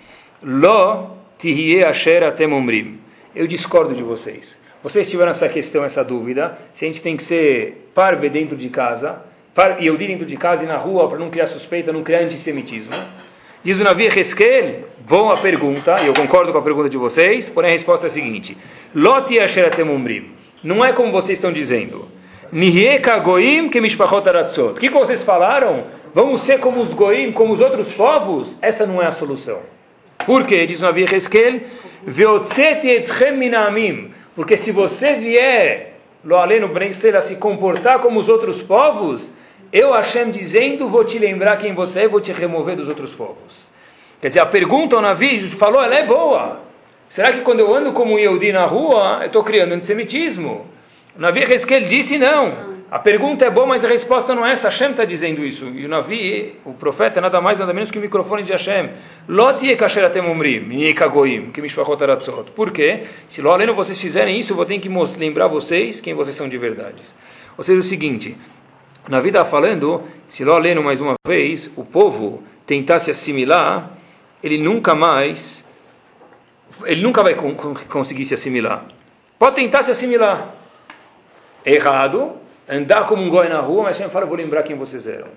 [0.44, 3.11] Lo tihie asher atem omrim.
[3.34, 4.58] Eu discordo de vocês.
[4.84, 8.68] Vocês tiveram essa questão, essa dúvida, se a gente tem que ser parve dentro de
[8.68, 9.22] casa,
[9.54, 12.94] par, eu dentro de casa e na rua, para não criar suspeita, não criar antissemitismo.
[13.64, 17.70] Diz o Navi Heskel, boa pergunta, e eu concordo com a pergunta de vocês, porém
[17.70, 18.58] a resposta é a seguinte:
[18.94, 20.32] Loti Asheratem Umrim.
[20.64, 22.08] Não é como vocês estão dizendo.
[23.24, 23.80] Goim que.
[23.80, 25.86] O que vocês falaram?
[26.14, 28.58] Vamos ser como os Goim, como os outros povos?
[28.62, 29.60] Essa não é a solução.
[30.26, 30.66] Por quê?
[30.66, 30.86] Diz o
[32.90, 34.12] etchem minamim.
[34.36, 36.70] Porque se você vier, lo aleno
[37.22, 39.32] se comportar como os outros povos,
[39.72, 43.68] eu, Hashem, dizendo, vou te lembrar quem você é, vou te remover dos outros povos.
[44.22, 46.60] Quer dizer, a pergunta ao Navi falou, ela é boa.
[47.10, 50.66] Será que quando eu ando como Yehudi na rua, eu estou criando antissemitismo?
[51.18, 52.71] O Navi Hezkel disse não.
[52.92, 54.68] A pergunta é boa, mas a resposta não é essa.
[54.68, 55.66] Hashem está dizendo isso.
[55.70, 58.90] E o Navi, o profeta, é nada mais, nada menos que o microfone de Hashem.
[62.54, 63.04] Por quê?
[63.28, 66.50] Se lo aleno vocês fizerem isso, eu vou ter que lembrar vocês quem vocês são
[66.50, 67.02] de verdade.
[67.58, 68.36] Ou seja, o seguinte,
[69.08, 73.90] na vida falando, se aleno mais uma vez, o povo tentar se assimilar,
[74.44, 75.66] ele nunca mais,
[76.84, 77.36] ele nunca vai
[77.88, 78.84] conseguir se assimilar.
[79.40, 80.56] Pode tentar se assimilar.
[81.66, 85.28] Errado, andar como um goi na rua, mas sempre fala, vou lembrar quem vocês eram.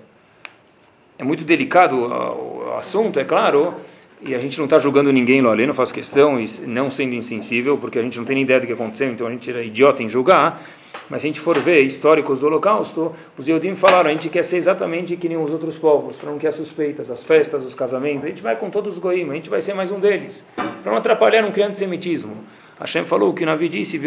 [1.19, 3.73] É muito delicado o assunto, é claro,
[4.21, 7.13] e a gente não está julgando ninguém lá ali, não faço questão, e não sendo
[7.13, 9.61] insensível, porque a gente não tem nem ideia do que aconteceu, então a gente era
[9.61, 10.61] idiota em julgar,
[11.09, 14.43] mas se a gente for ver históricos do Holocausto, os Yehudim falaram, a gente quer
[14.43, 18.23] ser exatamente que nem os outros povos, para não quer suspeitas, as festas, os casamentos,
[18.23, 20.91] a gente vai com todos os goim, a gente vai ser mais um deles, para
[20.91, 22.37] não atrapalhar, não criar antissemitismo.
[22.79, 23.97] Hashem falou que o Navi disse,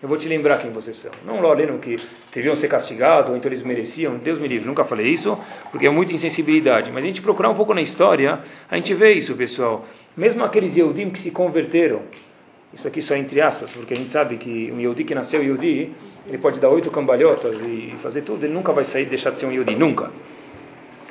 [0.00, 1.10] eu vou te lembrar quem vocês são.
[1.26, 1.96] Não lá lendo que
[2.32, 4.16] deviam ser castigados, ou então eles mereciam.
[4.16, 5.36] Deus me livre, nunca falei isso,
[5.72, 6.92] porque é muita insensibilidade.
[6.92, 8.38] Mas a gente procurar um pouco na história,
[8.70, 9.84] a gente vê isso, pessoal.
[10.16, 12.02] Mesmo aqueles Yehudim que se converteram,
[12.72, 15.90] isso aqui só entre aspas, porque a gente sabe que um Yehudi que nasceu Yehudi,
[16.26, 19.46] ele pode dar oito cambalhotas e fazer tudo, ele nunca vai sair deixar de ser
[19.46, 20.10] um Yehudi, nunca.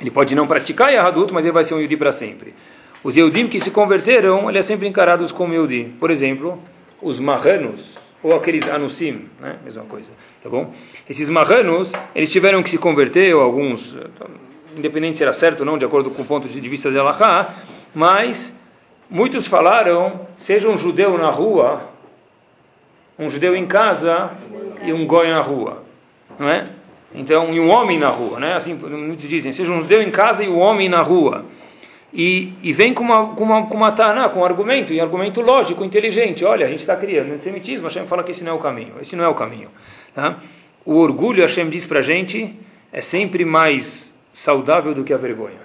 [0.00, 2.54] Ele pode não praticar Yahadut, mas ele vai ser um Yehudi para sempre.
[3.02, 5.92] Os Yehudim que se converteram, ele é sempre encarados como Yehudi.
[5.98, 6.62] Por exemplo,
[7.02, 9.58] os marranos, ou aqueles anusim, né?
[9.62, 10.08] mesma coisa,
[10.42, 10.72] tá bom?
[11.08, 13.96] Esses marranos, eles tiveram que se converter, ou alguns,
[14.76, 17.54] independente se era certo ou não, de acordo com o ponto de vista de Allah,
[17.94, 18.54] mas
[19.08, 21.88] muitos falaram, seja um judeu na rua,
[23.18, 24.32] um judeu em casa
[24.82, 25.84] e um goi na rua,
[26.38, 26.64] não é?
[27.14, 28.54] Então, e um homem na rua, né?
[28.54, 31.44] Assim, muitos dizem, seja um judeu em casa e um homem na rua
[32.12, 35.40] e, e vem com uma, com uma, com uma taná, com um argumento, e argumento
[35.40, 36.44] lógico, inteligente.
[36.44, 38.94] Olha, a gente está criando antissemitismo, Hashem fala que esse não é o caminho.
[39.00, 39.68] Esse não é o caminho.
[40.14, 40.38] Tá?
[40.84, 42.54] O orgulho, Hashem diz para a gente,
[42.92, 45.60] é sempre mais saudável do que a vergonha.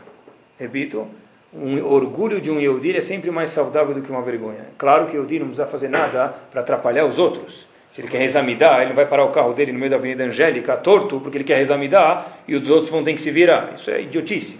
[0.59, 1.07] Repito,
[1.53, 4.65] um orgulho de um Yehudi é sempre mais saudável do que uma vergonha.
[4.77, 7.65] Claro que o Yehudi não precisa fazer nada para atrapalhar os outros.
[7.91, 10.23] Se ele quer rezamidar, ele não vai parar o carro dele no meio da Avenida
[10.23, 13.73] Angélica, torto, porque ele quer rezamidar, e os outros vão ter que se virar.
[13.75, 14.59] Isso é idiotice.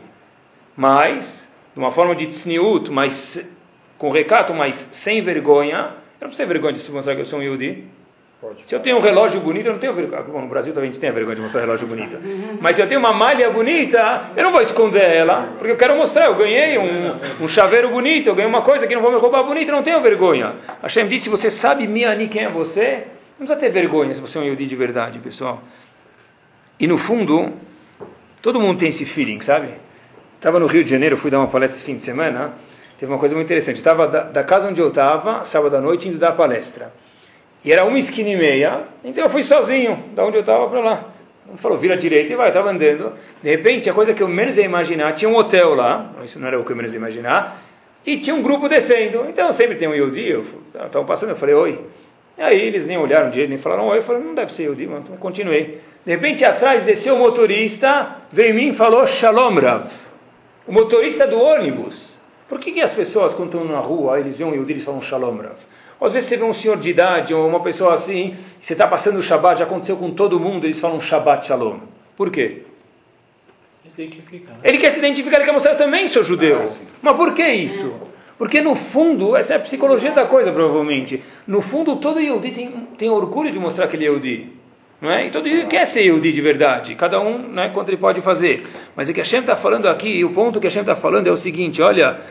[0.78, 1.42] Mas,
[1.73, 3.49] de uma forma de tsniut, mas
[3.97, 5.91] com recato, mas sem vergonha.
[6.19, 7.86] Eu não tenho vergonha de se mostrar que eu sou um Yehudi.
[8.39, 8.63] Pode.
[8.67, 10.21] Se eu tenho um relógio bonito, eu não tenho vergonha.
[10.23, 12.17] Bom, no Brasil também a gente tem a vergonha de mostrar relógio bonito.
[12.59, 15.95] Mas se eu tenho uma malha bonita, eu não vou esconder ela, porque eu quero
[15.95, 16.25] mostrar.
[16.25, 19.43] Eu ganhei um, um chaveiro bonito, eu ganhei uma coisa que não vou me roubar
[19.43, 20.55] bonita, eu não tenho vergonha.
[20.81, 23.07] Hashem disse: se você sabe Miani quem é você,
[23.39, 25.63] não precisa ter vergonha se você é um Yehudi de verdade, pessoal.
[26.77, 27.53] E no fundo,
[28.41, 29.69] todo mundo tem esse feeling, sabe?
[30.43, 32.51] Estava no Rio de Janeiro, fui dar uma palestra fim de semana.
[32.99, 33.77] Teve uma coisa muito interessante.
[33.77, 36.91] Estava da, da, casa onde eu estava, sábado à noite, indo dar palestra.
[37.63, 40.82] E era uma esquina e meia, então eu fui sozinho, da onde eu estava para
[40.82, 41.06] lá.
[41.47, 43.13] Ele falou, vira direita e vai, estava andando.
[43.41, 46.49] De repente, a coisa que eu menos ia imaginar, tinha um hotel lá, isso não
[46.49, 47.62] era o que eu menos ia imaginar,
[48.06, 49.25] e tinha um grupo descendo.
[49.29, 51.79] Então sempre tem um Yodi, eu estava passando, eu falei, oi.
[52.38, 53.99] E aí eles nem olharam direito, nem falaram oi.
[53.99, 55.79] Eu falei, não deve ser Yodi, mas continuei.
[56.06, 60.03] De repente, atrás desceu o motorista, veio em mim e falou, Shalom Rav
[60.67, 62.13] o motorista do ônibus.
[62.47, 65.38] Por que, que as pessoas, quando estão na rua, eles um Yehudi e falam Shalom
[65.38, 65.58] Rav?
[65.99, 68.88] Ou às vezes você vê um senhor de idade ou uma pessoa assim, você está
[68.88, 71.80] passando o Shabbat, já aconteceu com todo mundo, eles falam Shabbat Shalom.
[72.15, 72.63] Por quê?
[74.54, 74.60] Né?
[74.63, 76.69] Ele quer se identificar, ele quer mostrar também sou judeu.
[76.69, 77.93] Ah, Mas por que isso?
[78.38, 81.23] Porque no fundo, essa é a psicologia da coisa, provavelmente.
[81.47, 84.49] No fundo, todo Yehudi tem, tem orgulho de mostrar que ele é Yehudi.
[85.01, 85.27] Não é?
[85.27, 88.65] Então ele quer ser Yehudi de verdade, cada um né, quanto ele pode fazer.
[88.95, 90.95] Mas o que a Hashem está falando aqui, e o ponto que a Hashem está
[90.95, 92.21] falando é o seguinte, olha,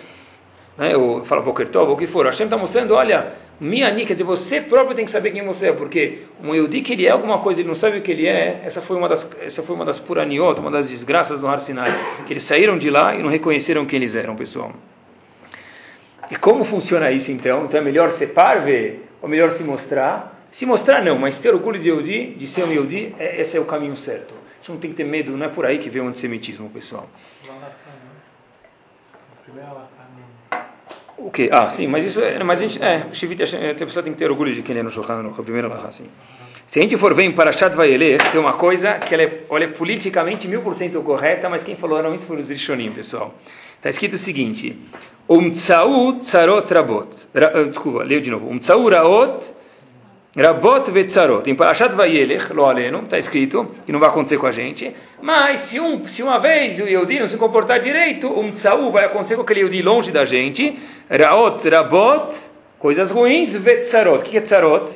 [0.78, 4.14] né, eu falo Boker Tov, o que for, a Hashem está mostrando, olha, Miani, quer
[4.14, 7.10] dizer, você próprio tem que saber quem você é, porque um Yehudi que ele é
[7.10, 9.76] alguma coisa, ele não sabe o que ele é, essa foi uma das, essa foi
[9.76, 11.92] uma das puraniot, uma das desgraças do Har Sinai,
[12.26, 14.72] que eles saíram de lá e não reconheceram quem eles eram, pessoal.
[16.30, 17.66] E como funciona isso então?
[17.66, 20.41] Então é melhor ser parve, ou melhor se mostrar?
[20.52, 23.60] Se mostrar, não, mas ter orgulho de Yehudi, de ser um Yehudi, é, esse é
[23.60, 24.34] o caminho certo.
[24.34, 26.68] A gente não tem que ter medo, não é por aí que vem o antissemitismo,
[26.68, 27.08] pessoal.
[31.16, 31.48] O que?
[31.50, 32.42] Ah, sim, mas isso é.
[32.44, 32.82] Mas a gente.
[32.82, 32.96] É,
[33.70, 36.06] a pessoa tem que ter orgulho de quem é no Shulchan, no primeiro lá, assim.
[36.66, 39.68] Se a gente for ver em Parashat Vayelech, tem uma coisa que ela é, olha,
[39.68, 43.34] politicamente mil por cento correta, mas quem falou não isso foi os Rishonim, pessoal.
[43.76, 44.78] Está escrito o seguinte:
[45.26, 47.08] Umtsau tsarot rabot.
[47.68, 48.48] Desculpa, leio de novo.
[48.50, 49.61] Umtsau raot
[50.34, 51.48] Rabot vetzarot.
[51.48, 54.94] Em Parashat Vayelech, lo aleno, está escrito, que não vai acontecer com a gente.
[55.20, 59.04] Mas se, um, se uma vez o Yehudi não se comportar direito, um tsaú vai
[59.04, 60.78] acontecer com aquele Yehudi longe da gente.
[61.10, 62.34] Raot, rabot,
[62.78, 64.20] coisas ruins, vetzarot.
[64.20, 64.90] O que é tzarot?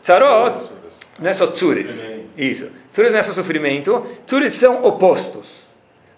[0.00, 0.70] Tzarot.
[1.18, 2.06] Não é só tsures.
[2.36, 2.70] Isso.
[2.92, 4.06] Tsures não é só sofrimento.
[4.24, 5.64] Tsures são opostos.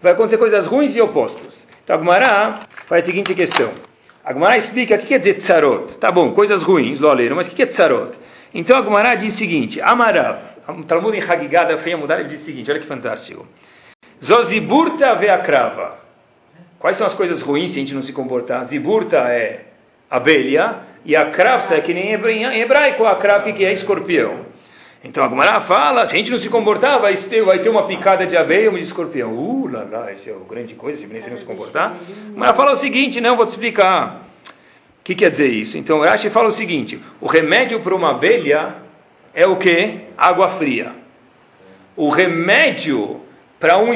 [0.02, 1.66] Vai acontecer coisas ruins e opostos.
[1.84, 3.72] Então a Gemara faz a seguinte questão.
[4.26, 5.98] A Gemara explica o que quer dizer tsarot.
[5.98, 8.10] Tá bom, coisas ruins, lo mas o que é tsarot?
[8.52, 12.42] Então a Gemara diz o seguinte, Amarav, o Talmud em Hagigada feia mudar, ele diz
[12.42, 13.46] o seguinte, olha que fantástico.
[14.22, 16.00] Zoziburta veakrava.
[16.76, 18.64] Quais são as coisas ruins se a gente não se comportar?
[18.64, 19.66] Ziburta é
[20.10, 24.40] abelha e a kravta é que nem em hebraico, a kravta que é escorpião.
[25.08, 27.86] Então a Gemara fala, se a gente não se comportar, vai ter, vai ter uma
[27.86, 29.32] picada de abelha ou de escorpião.
[29.32, 31.94] Uh, lá, lá, isso é a grande coisa, se não se comportar.
[32.32, 34.24] Gemara fala o seguinte, não, vou te explicar.
[35.00, 35.78] O que quer dizer isso?
[35.78, 38.74] Então Rashi fala o seguinte, o remédio para uma abelha
[39.32, 40.00] é o que?
[40.18, 40.90] Água fria.
[41.94, 43.20] O remédio
[43.60, 43.92] para um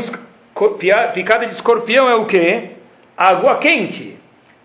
[1.13, 2.71] picada de escorpião é o que?
[3.17, 4.17] Água quente.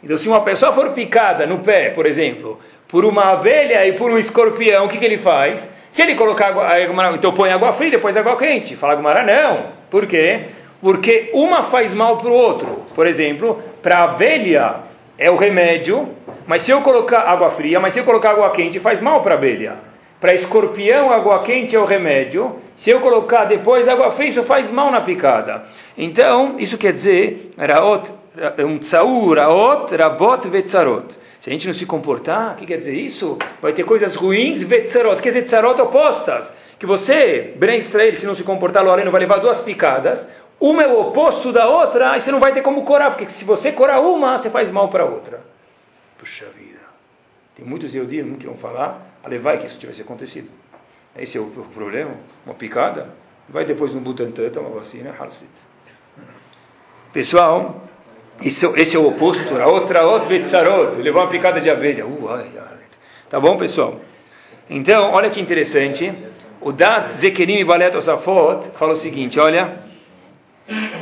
[0.04, 4.12] Então se uma pessoa for picada no pé, por exemplo, por uma abelha e por
[4.12, 5.74] um escorpião, o que, que ele faz?
[5.96, 8.76] Se ele colocar água, então põe água fria, depois água quente.
[8.76, 9.68] Fala Gumara, não.
[9.90, 10.42] Por quê?
[10.82, 12.84] Porque uma faz mal para o outro.
[12.94, 14.76] Por exemplo, para a abelha
[15.18, 16.10] é o remédio,
[16.46, 19.36] mas se eu colocar água fria, mas se eu colocar água quente, faz mal para
[19.36, 19.76] a abelha.
[20.20, 22.58] Para escorpião, água quente é o remédio.
[22.76, 25.64] Se eu colocar depois água fria, isso faz mal na picada.
[25.98, 28.12] Então, isso quer dizer, raot,
[28.68, 31.06] um tsaur, raot, rabot, vetzarot.
[31.46, 33.38] Se a gente não se comportar, o que quer dizer isso?
[33.62, 35.22] Vai ter coisas ruins, vetzarot.
[35.22, 36.52] Quer dizer, tzarot opostas.
[36.80, 40.28] Que você, Ben Israel, se não se comportar, Lorena vai levar duas picadas.
[40.60, 43.12] Uma é o oposto da outra, aí você não vai ter como corar.
[43.12, 45.40] Porque se você corar uma, você faz mal para a outra.
[46.18, 46.80] Puxa vida.
[47.56, 50.50] Tem muitos Eudim que vão falar, a levar que isso tivesse acontecido.
[51.16, 52.16] Esse é o problema.
[52.44, 53.10] Uma picada.
[53.48, 55.52] Vai depois no Butantan, toma vacina, Halsit.
[57.14, 57.84] Pessoal,
[58.42, 59.56] esse, esse é o oposto.
[59.56, 61.02] A outra, outra, Vetzarot.
[61.02, 62.06] Levou uma picada de abelha.
[62.06, 62.78] Uh, ai, ai.
[63.30, 64.02] Tá bom, pessoal?
[64.70, 66.12] Então, olha que interessante.
[66.62, 69.80] O Dat Zekerim Balet Osafot fala o seguinte: olha,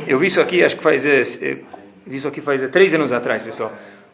[0.06, 1.20] eu vi isso aqui, acho que faz, é,
[2.06, 3.72] vi isso aqui faz é, três anos atrás, pessoal.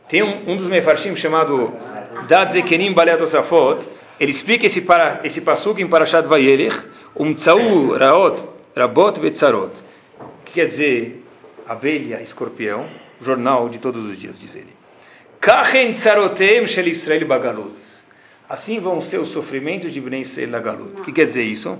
[0.08, 1.72] Tem um, um dos mefarshim chamado
[2.28, 3.80] Dat Zekerim Balet Osafot.
[4.18, 6.78] Ele explica esse, para, esse pasuk em Parashat Vayelech,
[7.16, 8.38] um tzau raot,
[8.76, 9.72] rabot vetzarot.
[10.44, 11.24] Que quer dizer
[11.66, 12.84] abelha, escorpião?
[13.20, 14.74] Jornal de todos os dias, diz ele.
[18.48, 21.00] Assim vão ser os sofrimentos de Bnei Israel Galut.
[21.00, 21.78] O que quer dizer isso?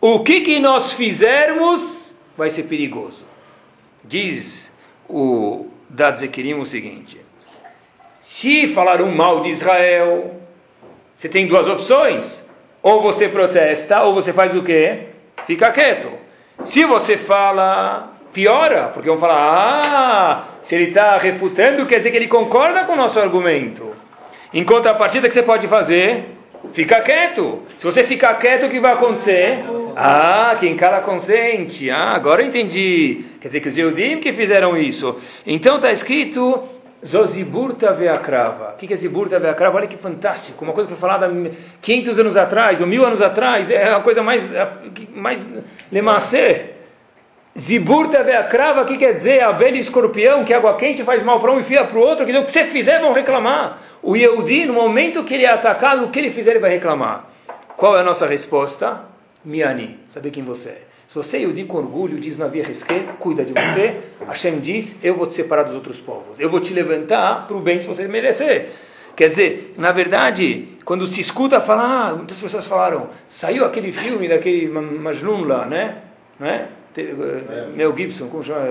[0.00, 2.00] O que, que nós fizermos
[2.40, 3.24] vai ser perigoso.
[4.02, 4.72] Diz
[5.06, 7.20] o Dad Zekirim o seguinte:
[8.20, 10.40] se falar um mal de Israel,
[11.14, 12.48] você tem duas opções.
[12.82, 15.08] Ou você protesta, ou você faz o quê?
[15.46, 16.10] Fica quieto.
[16.64, 22.16] Se você fala piora, porque vão falar, ah, se ele está refutando, quer dizer que
[22.16, 23.94] ele concorda com o nosso argumento.
[24.52, 26.36] Em contrapartida, que você pode fazer?
[26.72, 27.62] Fica quieto.
[27.76, 29.64] Se você ficar quieto, o que vai acontecer?
[29.96, 31.90] Ah, quem cala consente.
[31.90, 33.24] Ah, agora eu entendi.
[33.40, 35.16] Quer dizer que os Eudim que fizeram isso.
[35.46, 36.62] Então está escrito
[37.04, 38.74] Zoziburta Veakrava.
[38.74, 39.78] O que é Ziburta Veakrava?
[39.78, 40.62] Olha que fantástico.
[40.62, 41.32] Uma coisa que foi falada
[41.80, 43.70] 500 anos atrás, ou mil anos atrás.
[43.70, 44.52] É a coisa mais,
[45.14, 45.48] mais
[45.90, 46.79] lemacê.
[47.58, 48.24] Ziburta
[48.80, 49.42] o que quer dizer?
[49.42, 52.24] Abelha e escorpião, que água quente faz mal para um e fia para o outro,
[52.24, 53.82] que o que você fizer vão reclamar.
[54.02, 57.28] O Yehudi, no momento que ele é atacado, o que ele fizer ele vai reclamar.
[57.76, 59.04] Qual é a nossa resposta?
[59.44, 60.82] Miani, saber quem você é.
[61.08, 63.96] Se você é Yehudi com orgulho, diz na via Resque, cuida de você,
[64.28, 66.38] Hashem diz, eu vou te separar dos outros povos.
[66.38, 68.68] Eu vou te levantar para o bem se você merecer.
[69.16, 74.68] Quer dizer, na verdade, quando se escuta falar, muitas pessoas falaram, saiu aquele filme daquele
[74.68, 75.96] Majnun lá, né?
[76.38, 76.68] né?
[76.96, 77.66] É.
[77.76, 78.66] Mel Gibson, como chama?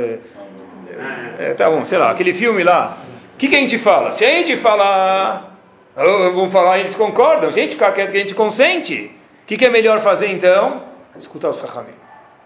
[1.38, 3.02] É, tá bom, sei lá, aquele filme lá.
[3.36, 4.12] O que, que a gente fala?
[4.12, 5.58] Se a gente falar,
[5.96, 7.52] vamos falar, eles concordam.
[7.52, 9.12] Se a gente ficar quieto, que a gente consente.
[9.44, 10.84] O que, que é melhor fazer então?
[11.18, 11.94] Escutar os Rahamim.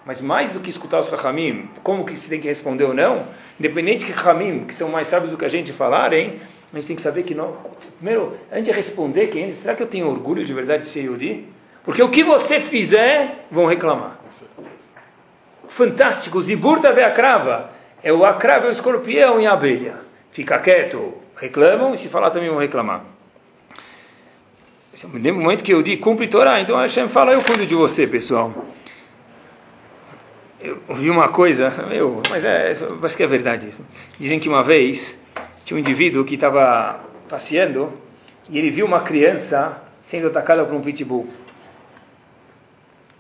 [0.06, 3.26] Mas mais do que escutar os Rahamim, como que se tem que responder ou não,
[3.60, 6.40] independente que Rahamim, que são mais sábios do que a gente falarem,
[6.72, 7.56] a gente tem que saber que não.
[7.98, 11.46] Primeiro, antes de responder, quem será que eu tenho orgulho de verdade de ser Yudi?
[11.84, 14.20] Porque o que você fizer, vão reclamar
[15.76, 17.72] fantástico, Ziburta ve crava.
[18.02, 19.96] É o acrava, é o escorpião e a abelha.
[20.32, 23.04] Fica quieto, reclamam, e se falar também vão reclamar.
[25.04, 28.54] No momento que eu digo, cumpre Torá, então Hashem fala, eu cuido de você, pessoal.
[30.62, 32.72] Eu ouvi uma coisa, eu, mas é,
[33.04, 33.86] acho que é verdade isso.
[34.20, 35.20] Dizem que uma vez
[35.66, 37.92] tinha um indivíduo que estava passeando
[38.50, 41.28] e ele viu uma criança sendo atacada por um pitbull.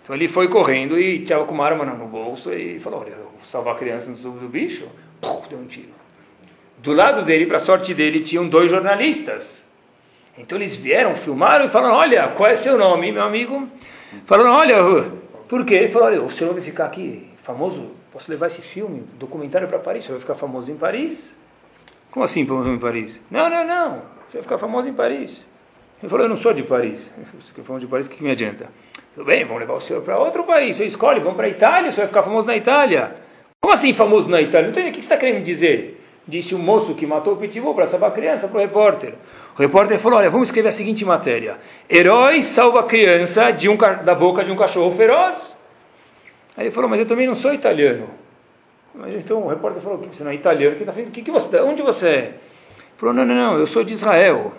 [0.03, 3.31] Então ele foi correndo e estava com uma arma no bolso e falou: Olha, vou
[3.45, 4.87] salvar a criança do, bicho.
[5.21, 5.89] Pum, deu um tiro.
[6.79, 9.63] Do lado dele, para sorte dele, tinham dois jornalistas.
[10.37, 13.67] Então eles vieram, filmaram e falaram: Olha, qual é seu nome, meu amigo?
[14.25, 15.11] Falaram, olha,
[15.47, 15.75] por quê?
[15.75, 19.79] Ele falou, olha, o senhor vai ficar aqui famoso, posso levar esse filme, documentário para
[19.79, 21.35] Paris, o senhor vai ficar famoso em Paris?
[22.11, 23.19] Como assim famoso em Paris?
[23.29, 25.47] Não, não, não, você vai ficar famoso em Paris.
[26.01, 26.99] Ele falou, eu não sou de Paris.
[26.99, 28.69] Se eu famoso de Paris, o que me adianta?
[29.15, 31.91] Tudo bem, vamos levar o senhor para outro país, você escolhe, vamos para a Itália,
[31.91, 33.15] você vai ficar famoso na Itália.
[33.61, 34.69] Como assim famoso na Itália?
[34.69, 36.03] Não entendi, o que você está querendo dizer?
[36.27, 39.13] Disse o moço que matou o pitbull para salvar a criança para o repórter.
[39.57, 41.57] O repórter falou: Olha, vamos escrever a seguinte matéria:
[41.89, 45.59] Herói salva a criança de um, da boca de um cachorro feroz.
[46.55, 48.07] Aí ele falou: Mas eu também não sou italiano.
[49.09, 50.77] Então o repórter falou: Você não é italiano?
[50.77, 52.19] Que tá que, que você, onde você é?
[52.19, 52.33] Ele
[52.97, 54.53] falou: Não, não, não, eu sou de Israel.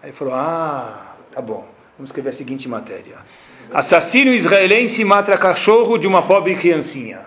[0.00, 1.77] Aí ele falou: Ah, tá bom.
[1.98, 3.16] Vamos escrever a seguinte matéria:
[3.74, 7.22] Assassino israelense mata cachorro de uma pobre criancinha.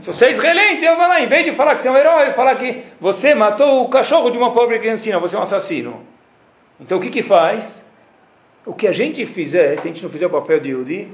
[0.00, 1.96] Se você é israelense, eu vou lá, em vez de falar que você é um
[1.96, 6.06] herói, falar que você matou o cachorro de uma pobre criancinha, você é um assassino.
[6.78, 7.82] Então o que que faz?
[8.66, 11.08] O que a gente fizer, se a gente não fizer o papel de Yudi,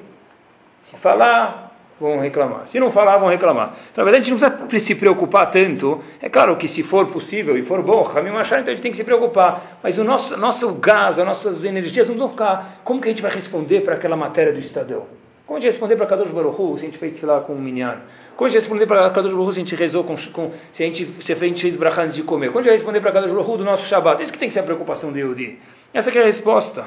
[1.00, 1.67] falar,
[2.00, 2.66] vão reclamar.
[2.66, 3.74] Se não falar, vão reclamar.
[3.92, 6.00] Então, na verdade, a gente não precisa se preocupar tanto.
[6.20, 8.90] É claro que se for possível e for bom, Ramim Machar, então a gente tem
[8.90, 9.78] que se preocupar.
[9.82, 12.80] Mas o nosso, nosso gás, as nossas energias não vão ficar.
[12.84, 15.06] Como que a gente vai responder para aquela matéria do Estadão?
[15.46, 17.96] Como a gente responder para Kadosh Baruch se a gente fez falar com um minyan?
[18.36, 20.86] Como a gente responder para Kadosh Baruch se a gente rezou com, com se a
[20.86, 22.48] gente, se a gente fez brachá antes de comer?
[22.48, 24.22] Como a gente vai responder para Kadosh Baruch do nosso Shabbat?
[24.22, 25.58] Isso que tem que ser a preocupação de Yehudi.
[25.92, 26.84] Essa é a resposta.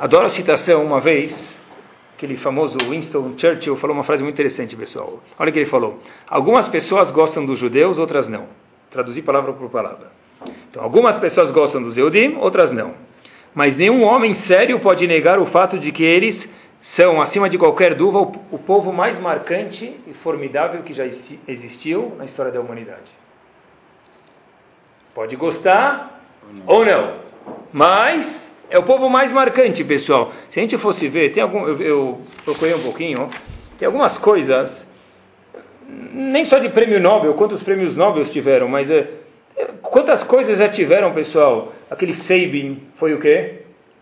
[0.00, 1.58] Adoro a citação uma vez,
[2.16, 5.20] aquele famoso Winston Churchill falou uma frase muito interessante, pessoal.
[5.38, 5.98] Olha o que ele falou.
[6.26, 8.46] Algumas pessoas gostam dos judeus, outras não.
[8.90, 10.12] Traduzir palavra por palavra.
[10.70, 12.94] Então, algumas pessoas gostam dos Yehudim, outras não.
[13.54, 16.48] Mas nenhum homem sério pode negar o fato de que eles
[16.80, 21.04] são, acima de qualquer dúvida, o, o povo mais marcante e formidável que já
[21.48, 23.10] existiu na história da humanidade.
[25.14, 26.20] Pode gostar
[26.66, 27.14] ou não,
[27.72, 30.32] mas é o povo mais marcante, pessoal.
[30.50, 33.28] Se a gente fosse ver, tem algum, eu, eu procurei um pouquinho,
[33.78, 34.90] tem algumas coisas,
[36.12, 39.06] nem só de prêmio Nobel, quantos prêmios Nobel tiveram, mas é,
[39.80, 41.72] quantas coisas já tiveram, pessoal?
[41.88, 43.60] Aquele Sabin foi o quê?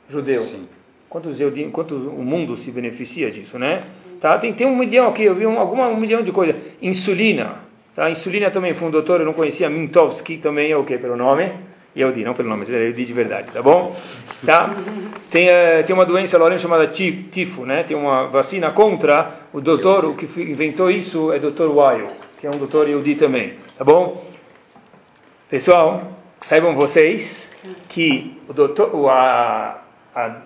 [0.09, 0.43] Judeu.
[0.45, 0.67] Sim.
[1.07, 3.85] Quantos, eu, quanto o mundo se beneficia disso, né?
[4.23, 4.39] Tá?
[4.39, 6.57] Tem, tem um milhão aqui, eu vi um, alguma, um milhão de coisas.
[6.81, 7.57] Insulina.
[7.95, 8.11] Tá?
[8.11, 10.97] Insulina também foi um doutor, eu não conhecia, Mintovsky também é o quê?
[10.97, 11.53] Pelo nome?
[11.97, 13.95] Yehudi, não pelo nome, mas é Yehudi de verdade, tá bom?
[14.45, 14.75] Tá?
[15.31, 17.83] Tem, uh, tem uma doença lá chamada tifo, né?
[17.83, 21.69] Tem uma vacina contra, o doutor, o que inventou isso é o Dr.
[21.69, 24.25] Weil, que é um doutor Yehudi também, tá bom?
[25.51, 27.53] Pessoal, saibam vocês
[27.89, 29.83] que o doutor, a,
[30.15, 30.37] a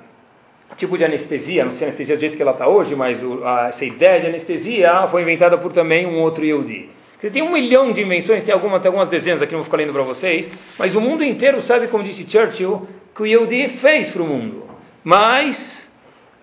[0.77, 3.45] tipo de anestesia, não sei a anestesia do jeito que ela está hoje, mas o,
[3.45, 6.96] a, essa ideia de anestesia foi inventada por também um outro Yehudi.
[7.31, 9.93] Tem um milhão de invenções, tem, alguma, tem algumas dezenas aqui, não vou ficar lendo
[9.93, 14.23] para vocês, mas o mundo inteiro sabe, como disse Churchill, que o Yehudi fez para
[14.23, 14.65] o mundo.
[15.03, 15.91] Mas,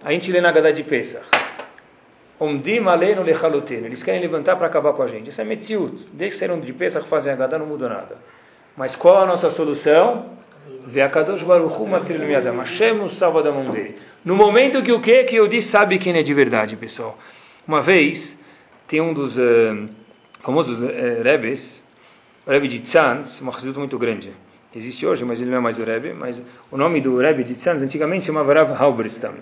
[0.04, 1.26] a gente lê na Gadá de Pesach,
[3.88, 5.30] eles querem levantar para acabar com a gente.
[5.30, 5.96] Isso é Metziut.
[6.12, 8.18] Desde que saíram de Pesach, fazem a Gadá, não mudou nada.
[8.76, 10.26] Mas qual a nossa solução?
[13.10, 13.96] Salva da mão dele.
[14.26, 15.24] No momento que o que?
[15.24, 17.18] Que disse sabe quem é de verdade, pessoal.
[17.68, 18.38] Uma vez,
[18.88, 19.88] tem um dos uh,
[20.44, 21.82] famosos uh, Rebes,
[22.46, 24.32] o Rebbe de Tzanz, um instituto muito grande.
[24.76, 26.14] Existe hoje, mas ele não é mais o Rebbe.
[26.14, 29.34] Mas o nome do Rebbe de Tzanz antigamente chamava Rav Halberstam.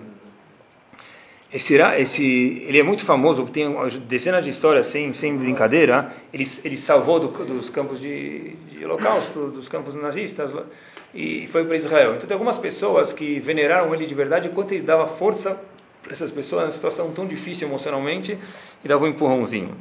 [1.52, 3.68] Esse, esse, ele é muito famoso, tem
[4.08, 6.14] dezenas de histórias sem, sem brincadeira.
[6.32, 10.52] Ele, ele salvou do, dos campos de, de holocausto, dos campos nazistas
[11.14, 12.16] e foi para Israel.
[12.16, 15.60] Então tem algumas pessoas que veneraram ele de verdade enquanto ele dava força
[16.02, 18.38] para essas pessoas na situação tão difícil emocionalmente
[18.84, 19.76] e dava um empurrãozinho.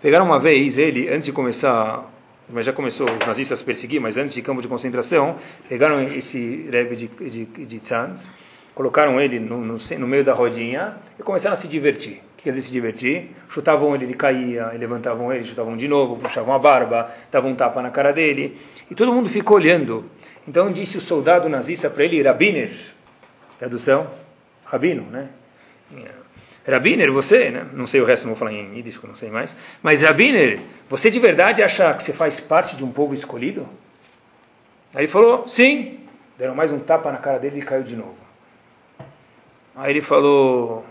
[0.00, 2.10] Pegaram uma vez ele, antes de começar,
[2.48, 5.36] mas já começou os nazistas a perseguir, mas antes de campo de concentração,
[5.68, 8.28] pegaram esse Rebbe de, de, de Tzanz,
[8.74, 12.14] colocaram ele no, no, no, meio da rodinha e começaram a se divertir.
[12.14, 13.30] O que quer dizer se divertir?
[13.48, 17.80] Chutavam ele, ele caía, levantavam ele, chutavam de novo, puxavam a barba, davam um tapa
[17.80, 18.58] na cara dele.
[18.90, 20.04] E todo mundo ficou olhando.
[20.48, 22.72] Então disse o soldado nazista para ele, Rabiner,
[23.58, 24.08] tradução,
[24.64, 25.28] Rabino, né?
[26.66, 27.66] Rabiner, você, né?
[27.72, 31.10] não sei o resto, não vou falar em Yiddish, não sei mais, mas Rabiner, você
[31.10, 33.68] de verdade acha que você faz parte de um povo escolhido?
[34.94, 35.98] Aí ele falou, sim.
[36.38, 38.16] Deram mais um tapa na cara dele e caiu de novo.
[39.74, 40.84] Aí ele falou,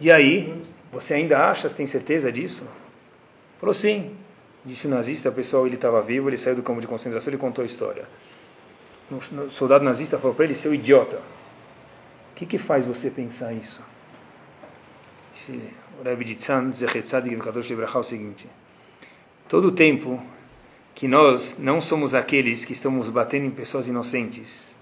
[0.00, 0.54] e aí?
[0.92, 2.66] Você ainda acha, tem certeza disso?
[3.60, 4.16] Falou, sim.
[4.64, 7.38] Disse o nazista, o pessoal, ele estava vivo, ele saiu do campo de concentração, ele
[7.38, 8.04] contou a história
[9.10, 13.82] o soldado nazista falou para ele, seu idiota, o que, que faz você pensar isso?
[15.38, 15.60] Disse
[16.00, 18.44] o Rebbe de Tzan, Zechetzadik Vekadosh Libraha, o seguinte,
[19.48, 20.20] todo o tempo
[20.96, 24.74] que nós não somos aqueles que estamos batendo em pessoas inocentes,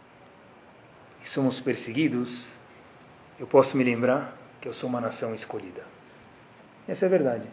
[1.22, 2.46] e somos perseguidos,
[3.38, 5.84] eu posso me lembrar que eu sou uma nação escolhida.
[6.88, 7.44] Essa é a verdade.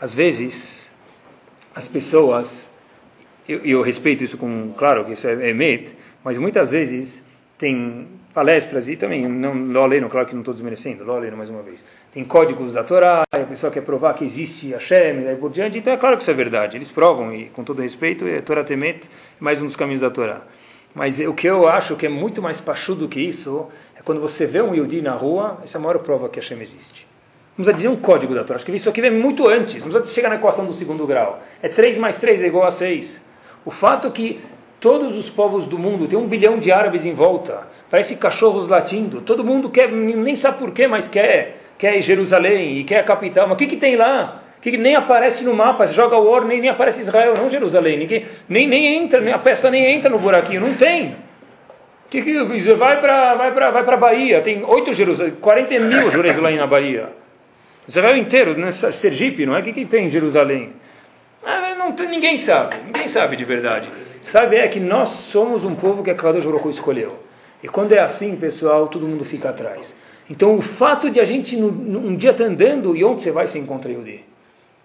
[0.00, 0.90] Às vezes,
[1.74, 2.70] as pessoas,
[3.46, 7.22] eu, eu, respeito isso com, claro que isso é, é met, mas muitas vezes
[7.62, 11.62] tem palestras e também, não lo lendo, claro que não estou desmerecendo, lendo mais uma
[11.62, 11.84] vez.
[12.12, 15.78] Tem códigos da Torá, a pessoa quer provar que existe Hashem e daí por diante,
[15.78, 16.76] então é claro que isso é verdade.
[16.76, 19.08] Eles provam, e com todo respeito, é Torá Temet,
[19.38, 20.40] mais um dos caminhos da Torá.
[20.92, 24.44] Mas o que eu acho que é muito mais pachudo que isso, é quando você
[24.44, 27.06] vê um Yudi na rua, essa é a maior prova que Hashem existe.
[27.54, 30.30] Precisa dizer um código da Torá, acho que isso aqui vem muito antes, precisa chegar
[30.30, 31.40] na equação do segundo grau.
[31.62, 33.22] É 3 mais 3 é igual a 6.
[33.64, 34.40] O fato é que
[34.82, 39.20] todos os povos do mundo, tem um bilhão de árabes em volta, parece cachorros latindo,
[39.20, 43.54] todo mundo quer, nem sabe porquê, mas quer, quer Jerusalém e quer a capital, mas
[43.54, 44.40] o que, que tem lá?
[44.60, 48.24] que nem aparece no mapa, joga o ouro, nem, nem aparece Israel, não Jerusalém, ninguém,
[48.48, 51.16] nem, nem entra, nem, a peça nem entra no buraquinho, não tem.
[52.08, 52.38] Que, que,
[52.74, 57.08] vai para vai vai a Bahia, tem 8 Jerusalém, 40 mil Jerusalém na Bahia.
[57.88, 58.70] Israel inteiro, né?
[58.70, 59.60] Sergipe, não é?
[59.60, 60.74] O que, que tem em Jerusalém?
[61.44, 63.88] Ah, não ninguém sabe, ninguém sabe de verdade.
[64.24, 67.18] Sabe é que nós somos um povo que a Kadosh Baruch escolheu.
[67.62, 69.94] E quando é assim, pessoal, todo mundo fica atrás.
[70.28, 73.46] Então o fato de a gente um dia estar tá andando e onde você vai
[73.46, 74.24] se encontra Yudi?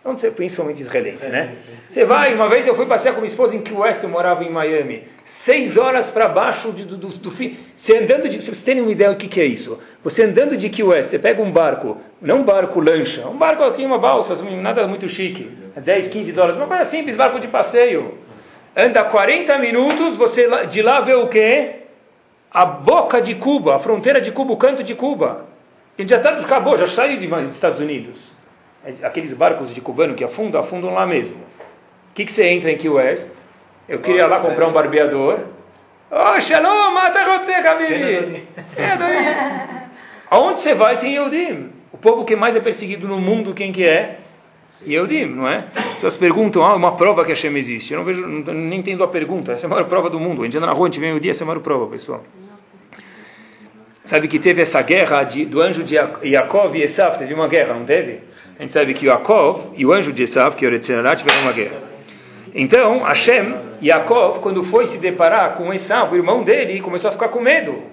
[0.04, 1.54] Onde você, principalmente israelense, né?
[1.90, 4.42] Você vai, uma vez eu fui passear com minha esposa em Key West, eu morava
[4.42, 5.04] em Miami.
[5.26, 7.58] Seis horas para baixo do, do, do, fim.
[7.76, 8.42] Você andando de.
[8.42, 9.78] Vocês terem uma ideia do que, que é isso?
[10.04, 13.64] Você andando de Key West, você pega um barco, não um barco lancha, um barco
[13.64, 15.50] aqui, uma balsa, nada muito chique.
[15.76, 18.27] 10, 15 dólares, uma coisa simples, barco de passeio.
[18.78, 21.78] Anda 40 minutos, você de lá vê o quê?
[22.52, 25.48] A boca de Cuba, a fronteira de Cuba, o canto de Cuba.
[25.98, 28.32] Gente já tá, acabou, já saiu dos Estados Unidos.
[28.86, 31.38] É, aqueles barcos de cubano que afundam, afundam lá mesmo.
[31.38, 33.32] O que, que você entra em Key West?
[33.90, 35.40] Eu queria lá comprar um barbeador.
[36.12, 38.48] Oh, shalom, mata você, Habibi.
[38.78, 39.88] É,
[40.30, 41.72] Aonde você vai tem Yehudim.
[41.92, 44.20] O povo que mais é perseguido no mundo, quem que é?
[44.86, 45.66] Yehudim, não é?
[45.76, 47.94] As pessoas perguntam, ah, uma prova que a Shem existe.
[47.94, 49.54] Eu não vejo, não, nem entendo a pergunta.
[49.54, 50.42] Essa é a maior prova do mundo.
[50.42, 51.88] A gente anda na rua, a gente vem o dia, essa é a maior prova,
[51.88, 52.24] pessoal.
[54.06, 57.74] Sabe que teve essa guerra de, do anjo de Yaakov e Esav, teve uma guerra,
[57.74, 58.22] não teve?
[58.58, 61.42] A gente sabe que Yaakov e o anjo de Esav, que é o Retzelará, tiveram
[61.42, 61.84] uma guerra.
[62.56, 63.54] Então, Hashem,
[63.84, 67.84] Yaakov, quando foi se deparar com Esav, o irmão dele, começou a ficar com medo.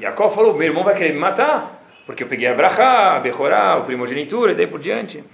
[0.00, 3.78] Yaakov falou, meu irmão vai querer me matar, porque eu peguei a Brachá, a Bechorá,
[3.78, 5.24] a primogenitura, e daí por diante.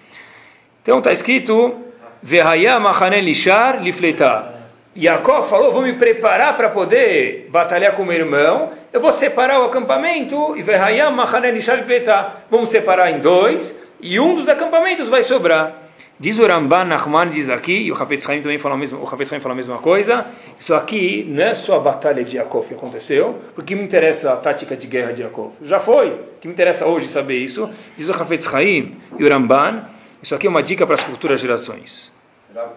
[0.87, 1.75] Então está escrito,
[2.23, 4.53] Lishar Lifletah.
[4.97, 8.71] Yaakov falou: Vou me preparar para poder batalhar com meu irmão.
[8.93, 10.63] Eu vou separar o acampamento e
[12.49, 15.75] vamos separar em dois e um dos acampamentos vai sobrar.
[16.21, 19.07] Diz o Ramban Nachman, diz aqui, e o Hafetz Haim também fala a mesma, o
[19.07, 20.25] Hafetz fala a mesma coisa.
[20.57, 24.37] Isso aqui não é só a batalha de Yaakov que aconteceu, porque me interessa a
[24.37, 25.55] tática de guerra de Yaakov.
[25.63, 26.11] Já foi.
[26.11, 27.69] O que me interessa hoje saber isso?
[27.97, 29.96] Diz o Hafetz Haim e o Ramban.
[30.23, 32.13] Isso aqui é uma dica para as futuras gerações.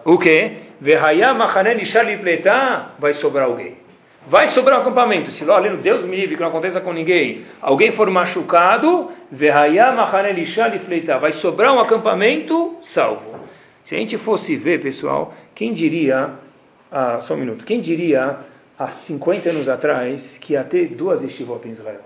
[0.04, 0.52] O que?
[2.98, 3.76] Vai sobrar alguém.
[4.26, 5.30] Vai sobrar um acampamento.
[5.30, 7.42] Se lá, Deus me livre que não aconteça com ninguém.
[7.60, 9.10] Alguém for machucado,
[11.18, 13.40] vai sobrar um acampamento salvo.
[13.82, 16.30] Se a gente fosse ver, pessoal, quem diria,
[16.92, 18.36] ah, só um minuto, quem diria
[18.78, 22.02] há 50 anos atrás que ia ter duas estivot em Israel?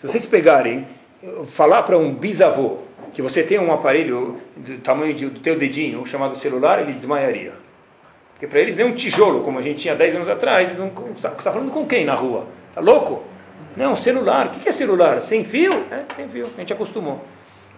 [0.00, 0.86] Se vocês pegarem,
[1.52, 2.78] falar para um bisavô,
[3.12, 7.52] que você tem um aparelho do tamanho de, do teu dedinho, chamado celular, ele desmaiaria.
[8.32, 11.28] Porque para eles nem um tijolo, como a gente tinha 10 anos atrás, não, você
[11.28, 12.46] está falando com quem na rua?
[12.70, 13.22] Está louco?
[13.76, 14.48] Não, celular.
[14.48, 15.20] O que é celular?
[15.22, 15.72] Sem fio?
[15.90, 16.46] É, sem fio.
[16.56, 17.22] A gente acostumou.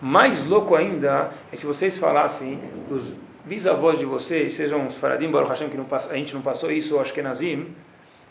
[0.00, 2.58] Mais louco ainda é se vocês falassem
[2.90, 3.12] os
[3.44, 6.94] bisavós de vocês, sejam os Faradim, Baruch Hashem, que não, a gente não passou isso,
[6.94, 7.74] ou Ashkenazim,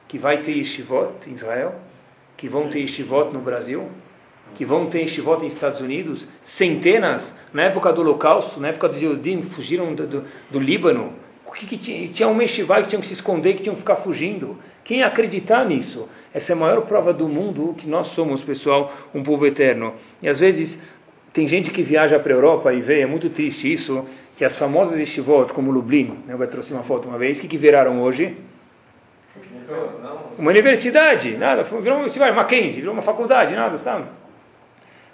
[0.08, 1.76] que vai ter Yeshivot em Israel,
[2.36, 3.90] que vão ter Yeshivot no Brasil,
[4.56, 9.02] que vão ter estivota em Estados Unidos, centenas, na época do Holocausto, na época dos
[9.02, 11.14] Yudim, fugiram do, do, do Líbano.
[11.46, 12.08] O que, que tinha?
[12.08, 14.58] tinha um Meshivai que tinham que se esconder, que tinham que ficar fugindo.
[14.84, 16.10] Quem ia acreditar nisso?
[16.34, 19.94] Essa é a maior prova do mundo que nós somos, pessoal, um povo eterno.
[20.22, 20.82] E às vezes
[21.32, 24.58] tem gente que viaja para a Europa e vê, é muito triste isso, que as
[24.58, 28.02] famosas estivot, como Lublin, né, eu trouxe uma foto uma vez, o que, que viraram
[28.02, 28.36] hoje?
[30.38, 34.04] Uma universidade, nada, virou uma Mackenzie, virou uma faculdade, nada, está?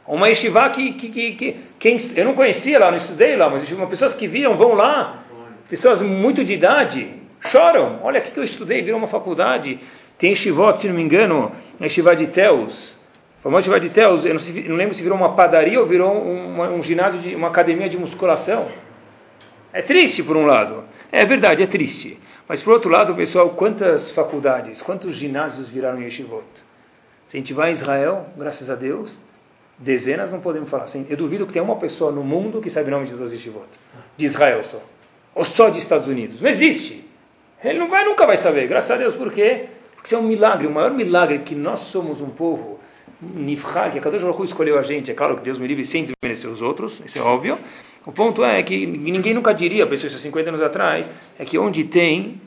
[0.09, 3.85] Uma yeshiva que, que, que, que eu não conhecia lá, não estudei lá, mas uma
[3.85, 5.23] pessoas que viram, vão lá,
[5.69, 7.13] pessoas muito de idade,
[7.47, 7.99] choram.
[8.01, 9.79] Olha, o que, que eu estudei, virou uma faculdade.
[10.17, 12.97] Tem yeshivot, se não me engano, yeshiva de Teus.
[13.37, 15.85] A famosa yeshiva de Teus, eu não, se, não, lembro se virou uma padaria ou
[15.85, 18.67] virou uma, um ginásio, de, uma academia de musculação.
[19.71, 20.85] É triste por um lado.
[21.11, 22.19] É verdade, é triste.
[22.47, 26.47] Mas, por outro lado, pessoal, quantas faculdades, quantos ginásios viraram yeshivot?
[27.27, 29.15] Se a gente vai a Israel, graças a Deus,
[29.79, 31.07] dezenas não podemos falar assim.
[31.09, 33.33] Eu duvido que tenha uma pessoa no mundo que sabe o nome de todos os
[33.33, 33.67] yeshivot.
[34.17, 34.81] De Israel só.
[35.33, 36.41] Ou só de Estados Unidos.
[36.41, 37.05] Não existe.
[37.63, 38.67] Ele não vai, nunca vai saber.
[38.67, 39.67] Graças a Deus, por quê?
[39.95, 40.67] Porque isso é um milagre.
[40.67, 42.79] O maior milagre é que nós somos um povo
[43.21, 45.11] Nifhar, que a Kadosh Baruch escolheu a gente.
[45.11, 47.57] É claro que Deus me livre sem desmerecer os outros, isso é óbvio.
[48.05, 52.39] O ponto é que ninguém nunca diria, pessoas 50 anos atrás, é que onde tem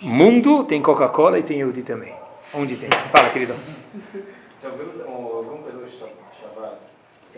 [0.00, 2.14] mundo, tem Coca-Cola e tem Yehudi também.
[2.54, 2.88] Onde tem?
[3.12, 3.54] Fala, algum período
[4.60, 5.04] Shabbat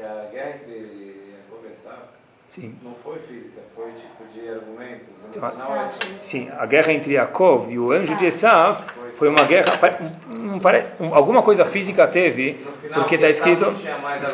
[0.01, 2.13] que a guerra entre conversar
[2.51, 2.75] Sim.
[2.83, 5.07] não foi física, foi tipo de argumentos?
[5.31, 5.89] Então, No final, é-
[6.23, 8.83] Sim, a guerra entre Yaakov e o anjo de Esav
[9.17, 13.67] foi uma guerra, pare- um- alguma coisa física teve, final, porque está escrito,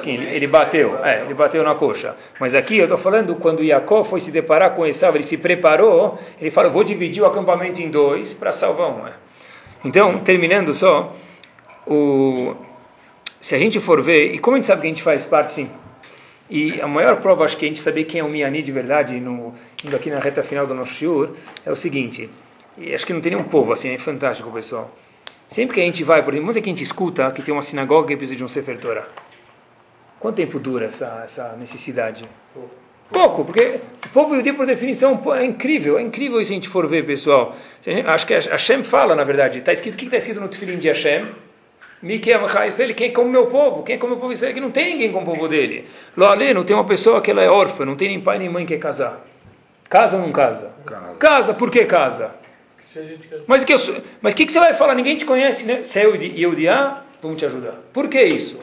[0.03, 1.25] que ele, bateu, ele é, bateu.
[1.27, 2.17] ele bateu na coxa.
[2.41, 6.19] Mas aqui eu estou falando quando Yaakov foi se deparar com Esav, ele se preparou,
[6.41, 9.07] ele falou, vou dividir o acampamento em dois para salvar um.
[9.07, 9.12] é.
[9.85, 11.12] Então, terminando só,
[11.87, 12.55] o,
[13.41, 15.55] se a gente for ver, e como a gente sabe que a gente faz parte,
[15.55, 15.70] sim,
[16.49, 19.18] e a maior prova, acho que a gente saber quem é o Miani de verdade,
[19.18, 21.30] no, indo aqui na reta final do nosso shiur,
[21.64, 22.30] é o seguinte,
[22.78, 24.91] e acho que não tem nenhum povo assim, é fantástico, pessoal.
[25.49, 27.62] Sempre que a gente vai, por exemplo, dizer que a gente escuta que tem uma
[27.62, 29.07] sinagoga que precisa de um Sefer Torah.
[30.18, 32.28] Quanto tempo dura essa, essa necessidade?
[33.11, 36.68] Pouco, porque o povo judeu, por definição, é incrível, é incrível isso se a gente
[36.68, 37.55] for ver, pessoal.
[38.07, 40.89] Acho que Hashem fala, na verdade, está escrito, o que está escrito no Tefilim de
[40.89, 41.26] Hashem?
[42.14, 43.82] Israel, quem é como meu povo?
[43.82, 44.54] Quem é como meu povo Israel?
[44.54, 45.86] Que não tem ninguém como o povo dele.
[46.16, 48.48] Lo ali, não tem uma pessoa que ela é órfã, não tem nem pai nem
[48.48, 49.24] mãe que quer casar.
[49.88, 50.72] Casa ou não casa?
[50.84, 51.14] Casa.
[51.16, 52.30] Casa, por que casa?
[53.46, 54.94] Mas o que, eu mas o que, que você vai falar?
[54.94, 55.82] Ninguém te conhece, né?
[55.82, 57.74] Se é Yehudiá, vamos te ajudar.
[57.92, 58.59] Por que isso?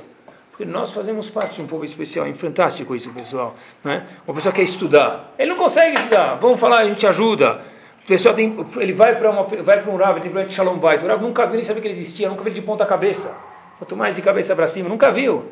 [0.50, 2.26] Porque nós fazemos parte de um povo especial.
[2.28, 3.56] É fantástico isso, pessoal.
[3.84, 4.06] Né?
[4.28, 5.34] Uma pessoa quer estudar.
[5.38, 6.36] Ele não consegue estudar.
[6.36, 7.62] Vamos falar, a gente ajuda.
[8.08, 11.04] Pessoal tem, ele vai para uma vai para um Rav, tem problema de Shalom Bait.
[11.04, 13.34] O Rav nunca viu, nem sabia que ele existia, nunca viu ele de ponta cabeça.
[13.78, 15.46] Quanto mais de cabeça para cima, nunca viu.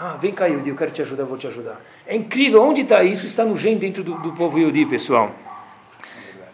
[0.00, 1.80] Ah, vem cá, Yudi, eu quero te ajudar, vou te ajudar.
[2.06, 3.26] É incrível, onde está isso?
[3.26, 5.32] Está no gene dentro do, do povo Yudi, pessoal.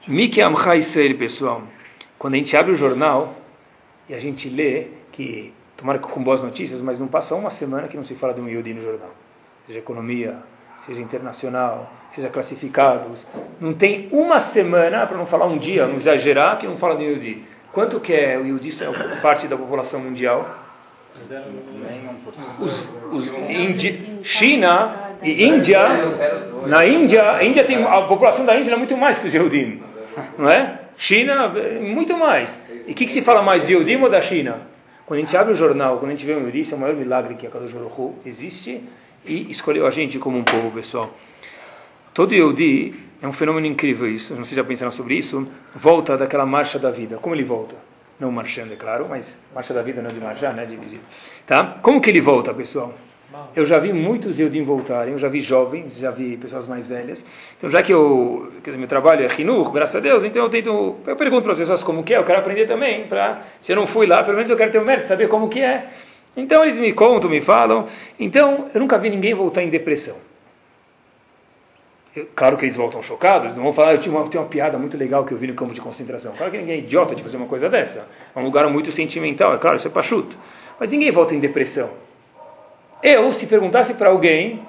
[0.09, 1.63] Miki Amcha Israel, pessoal.
[2.19, 3.35] Quando a gente abre o jornal
[4.09, 7.99] e a gente lê que, tomara com boas notícias, mas não passa uma semana que
[7.99, 9.11] não se fala de um Yudi no jornal.
[9.67, 10.39] Seja economia,
[10.87, 13.26] seja internacional, seja classificados.
[13.61, 17.05] Não tem uma semana, para não falar um dia, não exagerar, que não fala de
[17.05, 17.45] Yudi.
[17.72, 20.62] Quanto que é o Yudi, é parte da população mundial?
[21.28, 22.61] Nem 1%.
[22.61, 25.80] os, os Indi, China e Índia,
[26.66, 29.80] na Índia, a Índia tem a população da Índia é muito mais que os Yehudim,
[30.37, 30.80] não é?
[30.97, 31.49] China
[31.80, 32.57] muito mais.
[32.87, 34.62] E o que, que se fala mais de Yehudim ou da China?
[35.07, 36.97] Quando a gente abre o jornal, quando a gente vê Yehudi, isso é o maior
[36.97, 38.82] milagre que a Kadosh Baruch Hu existe
[39.25, 41.12] e escolheu a gente como um povo, pessoal.
[42.12, 44.35] Todo Yehudi é um fenômeno incrível isso.
[44.35, 45.49] Não sei se já pensaram sobre isso.
[45.75, 47.16] Volta daquela marcha da vida.
[47.16, 47.75] Como ele volta?
[48.20, 50.64] Não marchando, é claro, mas marcha da vida não é de marchar, né?
[50.64, 51.03] De visita.
[51.47, 51.79] Tá?
[51.83, 52.95] Como que ele volta, pessoal?
[53.57, 57.25] Eu já vi muitos Eudim voltarem, eu já vi jovens, já vi pessoas mais velhas.
[57.59, 60.49] Então, já que eu, quer dizer, meu trabalho é Rinur, graças a Deus, então eu
[60.49, 63.72] tento, eu pergunto para as pessoas como que é, eu quero aprender também, para, se
[63.72, 65.61] eu não fui lá, pelo menos eu quero ter o mérito de saber como que
[65.61, 65.89] é.
[66.37, 67.87] Então eles me contam, me falam.
[68.18, 70.16] Então, eu nunca vi ninguém voltar em depressão.
[72.14, 74.97] Eu- Claro que eles voltam chocados, não vão falar, eu tinha uma, uma piada muito
[74.97, 76.32] legal que eu vi no campo de concentração.
[76.37, 78.07] Claro que ninguém é idiota de fazer uma coisa dessa.
[78.35, 80.37] É um lugar muito sentimental, é claro, isso é pachuto.
[80.78, 81.91] Mas ninguém volta em depressão.
[83.03, 84.61] Eu, se perguntasse para alguém,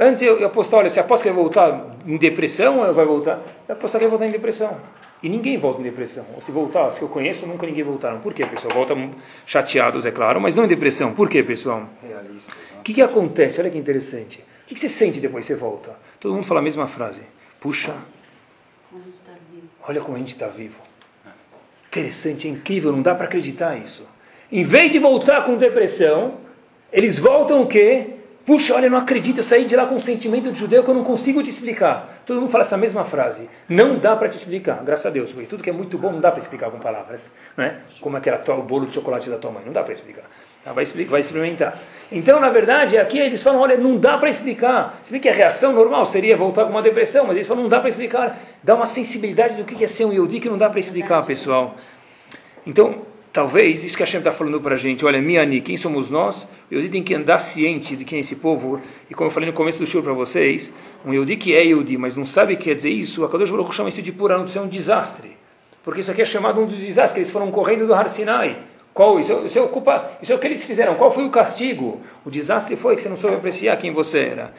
[0.00, 3.40] antes eu, eu apostar, olha, você aposta que vai voltar em depressão ou vai voltar?
[3.68, 4.76] Eu apostar que vai voltar em depressão.
[5.22, 6.24] E ninguém volta em depressão.
[6.34, 8.20] Ou se voltar, os que eu conheço, nunca ninguém voltaram.
[8.20, 8.74] Por quê, pessoal?
[8.74, 9.10] Voltam
[9.44, 11.12] chateados, é claro, mas não em depressão.
[11.12, 11.86] Por quê, pessoal?
[12.02, 12.78] Realistas, né?
[12.80, 13.60] O que, que acontece?
[13.60, 14.42] Olha que interessante.
[14.64, 15.94] O que, que você sente depois que você volta?
[16.18, 17.20] Todo mundo fala a mesma frase.
[17.60, 17.94] Puxa,
[19.86, 20.76] olha como a gente está vivo.
[21.88, 24.08] Interessante, é incrível, não dá para acreditar isso.
[24.50, 26.34] Em vez de voltar com depressão,
[26.92, 28.19] eles voltam o quê?
[28.46, 30.90] Puxa, olha, eu não acredito, eu saí de lá com um sentimento de judeu que
[30.90, 32.22] eu não consigo te explicar.
[32.24, 33.48] Todo mundo fala essa mesma frase.
[33.68, 36.20] Não dá para te explicar, graças a Deus, porque tudo que é muito bom não
[36.20, 37.30] dá para explicar com palavras.
[37.56, 37.76] Não é?
[38.00, 40.24] Como é que o bolo de chocolate da tua mãe, não dá para explicar.
[40.64, 41.78] Ela vai, vai experimentar.
[42.10, 44.98] Então, na verdade, aqui eles falam, olha, não dá para explicar.
[45.04, 47.70] Se bem que a reação normal seria voltar com uma depressão, mas eles falam, não
[47.70, 48.38] dá para explicar.
[48.62, 51.76] Dá uma sensibilidade do que é ser um Yehudi que não dá para explicar, pessoal.
[52.66, 53.02] Então,
[53.32, 56.48] talvez, isso que a Hashem está falando para a gente, olha, Miani, quem somos nós?
[56.70, 59.48] O Yehudi tem que andar ciente de quem é esse povo, e como eu falei
[59.48, 60.74] no começo do show para vocês,
[61.04, 63.50] um Yehudi que é Yehudi, mas não sabe o que quer dizer isso, a Kadosh
[63.50, 65.36] Baruch chama isso de pura, isso é um desastre.
[65.82, 68.58] Porque isso aqui é chamado um dos desastres, eles foram correndo do Har Sinai.
[68.92, 72.00] Qual, isso, isso, é culpa, isso é o que eles fizeram, qual foi o castigo?
[72.24, 74.52] O desastre foi que você não soube apreciar quem você era.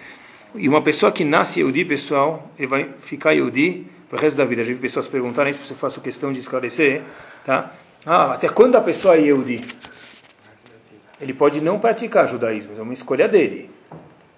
[0.55, 4.43] E uma pessoa que nasce Yehudi, pessoal, ele vai ficar Yehudi para o resto da
[4.43, 4.63] vida.
[4.63, 7.01] Já vi pessoas perguntarem isso, eu faço questão de esclarecer.
[7.45, 7.71] Tá?
[8.05, 9.61] Ah, até quando a pessoa é Yehudi?
[11.19, 13.69] Ele pode não praticar judaísmo, é uma escolha dele.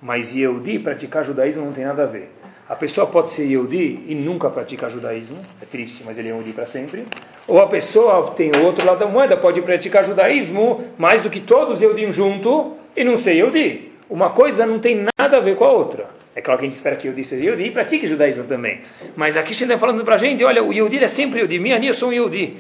[0.02, 2.30] Mas Yehudi, praticar judaísmo não tem nada a ver.
[2.68, 6.52] A pessoa pode ser Yehudi e nunca praticar judaísmo, é triste, mas ele é Yehudi
[6.52, 7.06] para sempre.
[7.48, 11.40] Ou a pessoa tem o outro lado da moeda, pode praticar judaísmo mais do que
[11.40, 13.94] todos Yehudim junto e não ser Yehudi.
[14.10, 16.10] Uma coisa não tem nada a ver com a outra.
[16.36, 18.82] É claro que a gente espera que Yehudi seja Yehudi e pratique judaísmo também.
[19.16, 21.60] Mas aqui está falando para a gente, olha, o Yehudi é sempre Yehudi.
[21.60, 22.58] Minha, eu sou um Yehudi.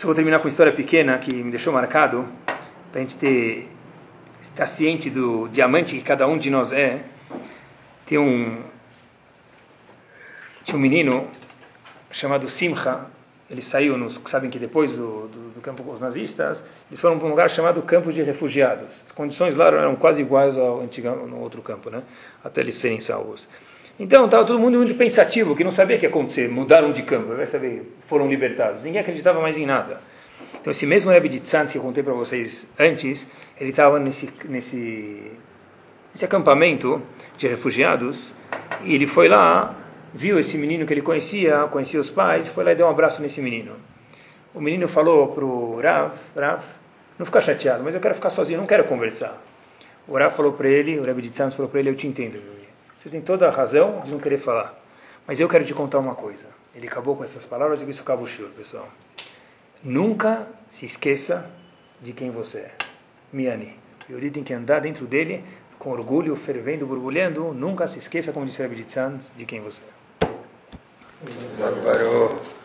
[0.00, 2.26] Só vou terminar com uma história pequena que me deixou marcado,
[2.90, 3.68] para a gente ter
[4.40, 7.02] estar ciente do diamante que cada um de nós é.
[8.06, 8.62] Tem um
[10.64, 11.28] tinha um menino
[12.10, 13.04] chamado Simcha,
[13.50, 17.18] ele saiu, nos, sabem que depois do, do, do campo com os nazistas, eles foram
[17.18, 19.02] para um lugar chamado Campo de Refugiados.
[19.04, 22.02] As condições lá eram quase iguais ao antigo, no outro campo, né?
[22.42, 23.46] até eles serem salvos.
[24.00, 27.02] Então estava todo mundo muito pensativo, que não sabia o que ia acontecer, mudaram de
[27.02, 28.82] campo, vai saber, foram libertados.
[28.82, 30.00] Ninguém acreditava mais em nada.
[30.58, 33.30] Então esse mesmo Rebbe de Tzantz que eu contei para vocês antes,
[33.60, 35.30] ele estava nesse, nesse,
[36.14, 37.02] nesse acampamento
[37.36, 38.34] de refugiados,
[38.84, 39.76] e ele foi lá
[40.14, 43.20] viu esse menino que ele conhecia, conhecia os pais, foi lá e deu um abraço
[43.20, 43.76] nesse menino.
[44.54, 46.64] O menino falou para o Rav, Rav,
[47.18, 49.38] não fica chateado, mas eu quero ficar sozinho, não quero conversar.
[50.08, 52.40] O Rav falou para ele, o Rebbe de Tzantz falou para ele, eu te entendo,
[53.00, 54.78] você tem toda a razão de não querer falar,
[55.26, 56.44] mas eu quero te contar uma coisa.
[56.74, 58.86] Ele acabou com essas palavras e com isso acaba o shiur, pessoal.
[59.82, 61.50] Nunca se esqueça
[62.02, 62.72] de quem você é.
[63.32, 63.74] Miani.
[64.08, 65.42] Yuri tem que andar dentro dele
[65.78, 67.54] com orgulho, fervendo, borbulhando.
[67.54, 68.86] Nunca se esqueça, como disse Rabbi
[69.36, 71.30] de quem você é.
[71.56, 72.59] Salvarou.